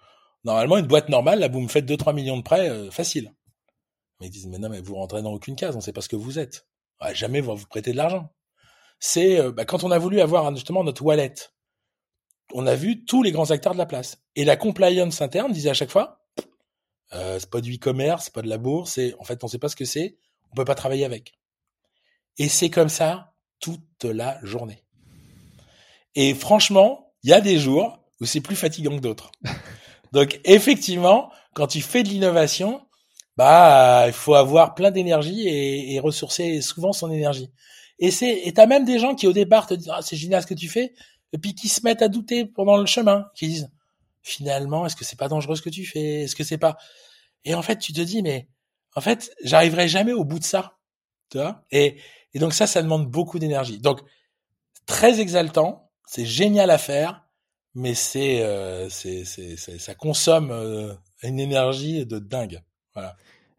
[0.43, 3.32] normalement, une boîte normale, là, vous me faites 2-3 millions de prêts, euh, facile.
[4.20, 6.10] Mais ils disent, mais non, mais vous rentrez dans aucune case, on sait pas ce
[6.10, 6.66] que vous êtes.
[7.14, 8.30] jamais vous vous prêter de l'argent.
[8.99, 11.34] C'est euh, bah, quand on a voulu avoir justement notre wallet,
[12.54, 14.18] on a vu tous les grands acteurs de la place.
[14.36, 16.20] Et la compliance interne disait à chaque fois,
[17.12, 19.70] c'est pas du e-commerce, c'est pas de la bourse, c'est en fait on sait pas
[19.70, 20.18] ce que c'est,
[20.51, 21.34] on peut pas travailler avec.
[22.38, 24.84] Et c'est comme ça toute la journée.
[26.16, 29.32] Et franchement, il y a des jours où c'est plus fatigant que d'autres.
[30.12, 32.82] Donc effectivement, quand tu fais de l'innovation,
[33.38, 37.52] bah il faut avoir plein d'énergie et, et, ressourcer souvent son énergie.
[38.00, 40.42] Et c'est et t'as même des gens qui au départ te disent ah, c'est génial
[40.42, 40.94] ce que tu fais,
[41.32, 43.70] et puis qui se mettent à douter pendant le chemin, qui disent
[44.22, 46.78] finalement est-ce que c'est pas dangereux ce que tu fais, est-ce que c'est pas?
[47.46, 48.48] Et en fait tu te dis mais
[48.96, 50.78] en fait j'arriverai jamais au bout de ça,
[51.32, 51.64] tu vois?
[51.72, 51.98] Et
[52.34, 53.80] et donc ça ça demande beaucoup d'énergie.
[53.80, 54.02] Donc
[54.86, 57.26] très exaltant, c'est génial à faire,
[57.76, 62.62] mais c'est euh, c'est ça consomme euh, une énergie de dingue.
[62.94, 63.16] Voilà.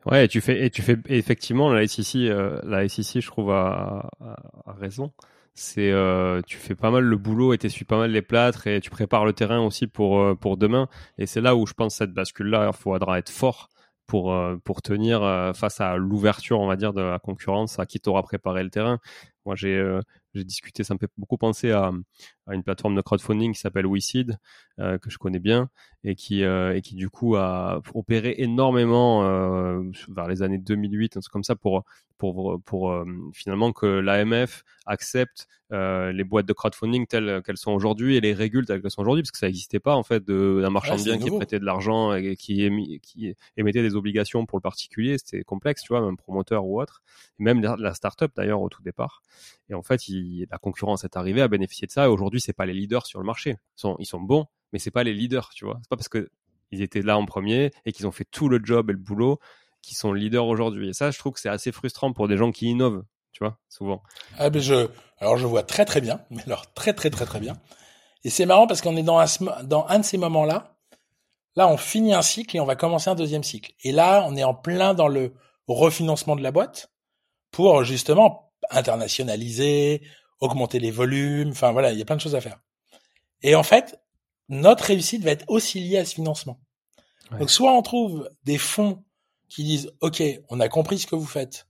[0.06, 4.08] Ouais, tu fais et tu fais effectivement la SEC euh, la SEC je trouve a,
[4.66, 5.12] raison.
[5.56, 8.80] C'est euh, tu fais pas mal le boulot et t'essuies pas mal les plâtres et
[8.80, 10.88] tu prépares le terrain aussi pour pour demain.
[11.16, 13.70] Et c'est là où je pense cette bascule là, il faudra être fort
[14.06, 15.20] pour euh, pour tenir
[15.54, 18.98] face à l'ouverture on va dire de la concurrence à qui t'aura préparé le terrain.
[19.44, 20.00] Moi j'ai
[20.34, 21.92] j'ai discuté, ça me fait beaucoup penser à,
[22.50, 24.36] une plateforme de crowdfunding qui s'appelle WeSeed,
[24.80, 25.70] euh, que je connais bien,
[26.02, 31.16] et qui, euh, et qui du coup a opéré énormément euh, vers les années 2008,
[31.16, 31.84] un truc comme ça, pour,
[32.18, 37.72] pour, pour euh, finalement que l'AMF accepte euh, les boîtes de crowdfunding telles qu'elles sont
[37.72, 40.24] aujourd'hui et les régule telles qu'elles sont aujourd'hui, parce que ça n'existait pas en fait
[40.24, 44.46] d'un marchand de biens qui prêtait de l'argent et qui, émi, qui émettait des obligations
[44.46, 47.02] pour le particulier, c'était complexe, tu vois, même promoteur ou autre,
[47.38, 49.22] et même la, la start-up d'ailleurs au tout départ.
[49.68, 52.04] Et en fait, il, la concurrence est arrivée à bénéficier de ça.
[52.04, 53.50] Et aujourd'hui, c'est pas les leaders sur le marché.
[53.50, 55.78] Ils sont, ils sont bons, mais c'est pas les leaders, tu vois.
[55.82, 56.28] C'est pas parce que
[56.70, 59.38] ils étaient là en premier et qu'ils ont fait tout le job et le boulot
[59.80, 60.88] qu'ils sont leaders aujourd'hui.
[60.88, 63.04] Et ça, je trouve que c'est assez frustrant pour des gens qui innovent,
[63.34, 64.02] tu vois, souvent.
[64.38, 67.40] Ah, ben je, alors je vois très très bien, mais alors très très très très
[67.40, 67.58] bien.
[68.22, 70.76] Et c'est marrant parce qu'on est dans un, dans un de ces moments-là.
[71.56, 73.72] Là, on finit un cycle et on va commencer un deuxième cycle.
[73.82, 75.34] Et là, on est en plein dans le
[75.68, 76.90] refinancement de la boîte
[77.50, 80.02] pour justement internationaliser,
[80.40, 82.58] augmenter les volumes, enfin voilà, il y a plein de choses à faire.
[83.42, 84.00] Et en fait,
[84.48, 86.58] notre réussite va être aussi liée à ce financement.
[87.38, 89.04] Donc soit on trouve des fonds
[89.48, 91.66] qui disent OK, on a compris ce que vous faites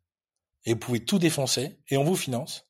[0.65, 2.67] et vous pouvez tout défoncer et on vous finance.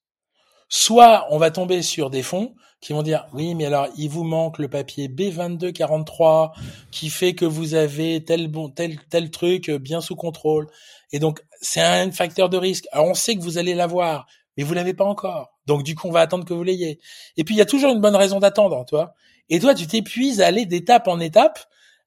[0.68, 4.24] Soit on va tomber sur des fonds qui vont dire oui, mais alors il vous
[4.24, 6.53] manque le papier B2243
[6.90, 10.66] qui fait que vous avez tel bon tel tel truc bien sous contrôle
[11.12, 12.86] et donc c'est un facteur de risque.
[12.92, 14.26] Alors on sait que vous allez l'avoir,
[14.57, 15.53] mais vous l'avez pas encore.
[15.66, 17.01] Donc du coup, on va attendre que vous l'ayez.
[17.36, 19.14] Et puis il y a toujours une bonne raison d'attendre, toi.
[19.49, 21.59] Et toi, tu t'épuises à aller d'étape en étape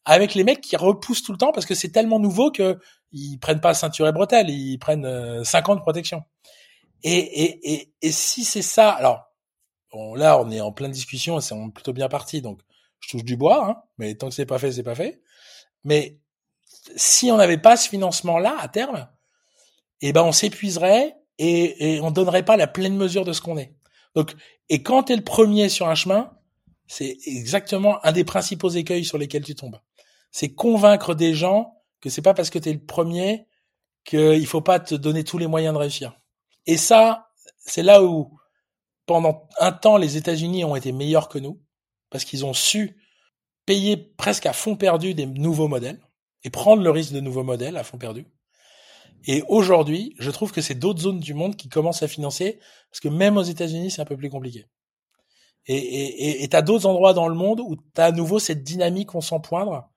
[0.05, 2.79] avec les mecs qui repoussent tout le temps parce que c'est tellement nouveau que
[3.11, 6.23] ils prennent pas ceinture et bretelles, ils prennent euh, 5 ans de protection.
[7.03, 9.31] Et, et, et, et si c'est ça, alors
[9.91, 12.59] bon, là on est en pleine discussion, c'est plutôt bien parti, donc
[12.99, 15.21] je touche du bois, hein, mais tant que c'est pas fait, c'est pas fait.
[15.83, 16.19] Mais
[16.95, 19.07] si on n'avait pas ce financement-là à terme,
[20.01, 23.57] eh ben on s'épuiserait et, et on donnerait pas la pleine mesure de ce qu'on
[23.57, 23.75] est.
[24.15, 24.35] Donc,
[24.69, 26.31] et quand tu es le premier sur un chemin,
[26.87, 29.79] c'est exactement un des principaux écueils sur lesquels tu tombes.
[30.31, 33.47] C'est convaincre des gens que c'est pas parce que tu es le premier
[34.05, 36.19] qu'il faut pas te donner tous les moyens de réussir.
[36.65, 38.37] Et ça, c'est là où
[39.05, 41.61] pendant un temps les États-Unis ont été meilleurs que nous
[42.09, 42.97] parce qu'ils ont su
[43.65, 45.99] payer presque à fond perdu des nouveaux modèles
[46.43, 48.25] et prendre le risque de nouveaux modèles à fond perdu.
[49.25, 52.59] Et aujourd'hui, je trouve que c'est d'autres zones du monde qui commencent à financer,
[52.91, 54.65] parce que même aux États-Unis, c'est un peu plus compliqué.
[55.65, 59.21] Et et t'as d'autres endroits dans le monde où t'as à nouveau cette dynamique on
[59.21, 59.89] sent poindre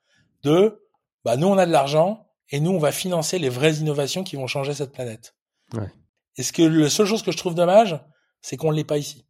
[0.42, 0.80] de,
[1.24, 4.36] bah nous on a de l'argent et nous on va financer les vraies innovations qui
[4.36, 5.34] vont changer cette planète.
[5.74, 5.92] Ouais.
[6.36, 8.00] Et ce que la seule chose que je trouve dommage,
[8.40, 9.26] c'est qu'on l'est pas ici.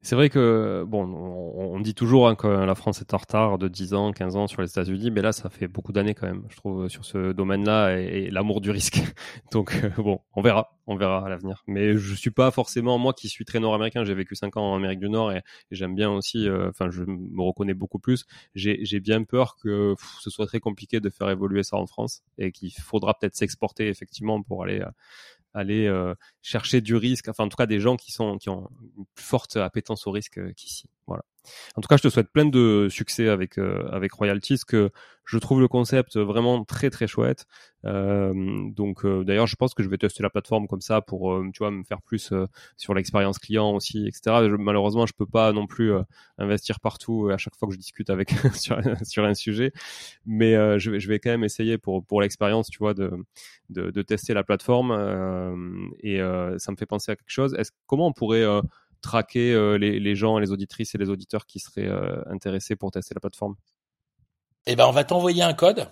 [0.00, 3.66] C'est vrai que, bon, on, dit toujours hein, que la France est en retard de
[3.66, 6.44] 10 ans, 15 ans sur les États-Unis, mais là, ça fait beaucoup d'années quand même,
[6.50, 9.00] je trouve, sur ce domaine-là et, l'amour du risque.
[9.52, 11.64] Donc, euh, bon, on verra, on verra à l'avenir.
[11.66, 14.76] Mais je suis pas forcément, moi qui suis très nord-américain, j'ai vécu 5 ans en
[14.76, 15.42] Amérique du Nord et,
[15.72, 18.24] j'aime bien aussi, euh, enfin, je me reconnais beaucoup plus.
[18.54, 22.52] J'ai bien peur que ce soit très compliqué de faire évoluer ça en France et
[22.52, 24.90] qu'il faudra peut-être s'exporter effectivement pour aller euh,
[25.54, 28.68] aller euh, chercher du risque, enfin en tout cas des gens qui sont qui ont
[28.96, 30.88] une forte appétence au risque qu'ici.
[31.06, 31.24] Voilà.
[31.76, 34.90] En tout cas, je te souhaite plein de succès avec avec Royalties, que
[35.24, 37.46] je trouve le concept vraiment très très chouette.
[37.84, 41.70] donc d'ailleurs, je pense que je vais tester la plateforme comme ça pour tu vois
[41.70, 42.32] me faire plus
[42.76, 44.48] sur l'expérience client aussi, etc.
[44.58, 45.92] malheureusement, je peux pas non plus
[46.38, 49.72] investir partout à chaque fois que je discute avec sur, sur un sujet,
[50.24, 53.10] mais je vais je vais quand même essayer pour pour l'expérience, tu vois, de,
[53.70, 54.92] de, de tester la plateforme
[56.02, 56.18] et
[56.58, 57.54] ça me fait penser à quelque chose.
[57.54, 58.46] Est-ce comment on pourrait
[59.00, 62.90] traquer euh, les, les, gens, les auditrices et les auditeurs qui seraient euh, intéressés pour
[62.90, 63.56] tester la plateforme
[64.66, 65.88] Eh ben, on va t'envoyer un code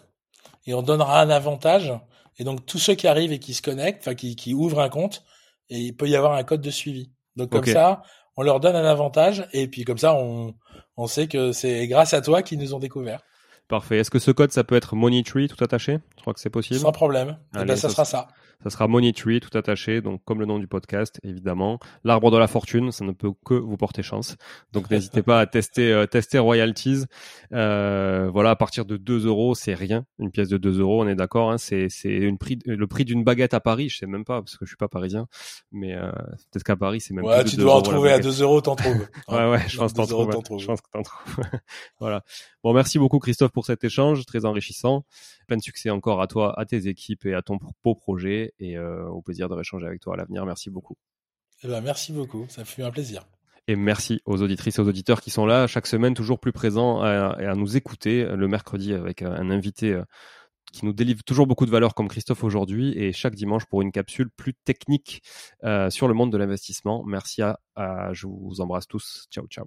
[0.66, 1.92] et on donnera un avantage.
[2.38, 4.88] Et donc tous ceux qui arrivent et qui se connectent, enfin qui, qui ouvrent un
[4.88, 5.24] compte,
[5.68, 7.10] et il peut y avoir un code de suivi.
[7.36, 8.02] Donc comme ça,
[8.36, 10.54] on leur donne un avantage et puis comme ça, on,
[10.96, 13.20] on sait que c'est grâce à toi qu'ils nous ont découvert.
[13.68, 13.98] Parfait.
[13.98, 15.98] Est-ce que ce code, ça peut être Moneytree tout attaché?
[16.16, 16.78] Je crois que c'est possible.
[16.78, 17.38] Sans problème.
[17.58, 18.28] Eh ben, ça, sera ça.
[18.62, 21.78] Ça sera Moneytree tout attaché, donc comme le nom du podcast, évidemment.
[22.04, 24.36] L'arbre de la fortune, ça ne peut que vous porter chance.
[24.72, 27.04] Donc n'hésitez pas à tester, euh, tester royalties.
[27.52, 30.04] Euh, voilà, à partir de 2 euros, c'est rien.
[30.18, 31.50] Une pièce de 2 euros, on est d'accord.
[31.50, 33.88] Hein, c'est c'est prix, le prix d'une baguette à Paris.
[33.88, 35.26] Je sais même pas parce que je suis pas parisien,
[35.70, 36.10] mais euh,
[36.50, 37.24] peut-être qu'à Paris c'est même.
[37.24, 39.06] Ouais, tu dois en trouver à 2 euros, t'en trouves.
[39.28, 40.58] ouais, ouais, je pense que t'en trouves.
[40.58, 41.44] Je pense que t'en trouves.
[42.00, 42.24] voilà.
[42.64, 45.04] Bon, merci beaucoup Christophe pour cet échange très enrichissant.
[45.46, 48.76] Plein de succès encore à toi, à tes équipes et à ton beau projet et
[48.76, 50.44] euh, au plaisir de réchanger avec toi à l'avenir.
[50.44, 50.96] Merci beaucoup.
[51.62, 53.24] Eh ben, merci beaucoup, ça fut un plaisir.
[53.68, 57.04] Et merci aux auditrices et aux auditeurs qui sont là chaque semaine, toujours plus présents
[57.04, 60.04] et à, nous écouter le mercredi avec un invité euh,
[60.72, 63.92] qui nous délivre toujours beaucoup de valeur comme Christophe aujourd'hui et chaque dimanche pour une
[63.92, 65.22] capsule plus technique
[65.64, 67.02] euh, sur le monde de l'investissement.
[67.04, 69.26] Merci à, à, je vous embrasse tous.
[69.30, 69.66] Ciao, ciao.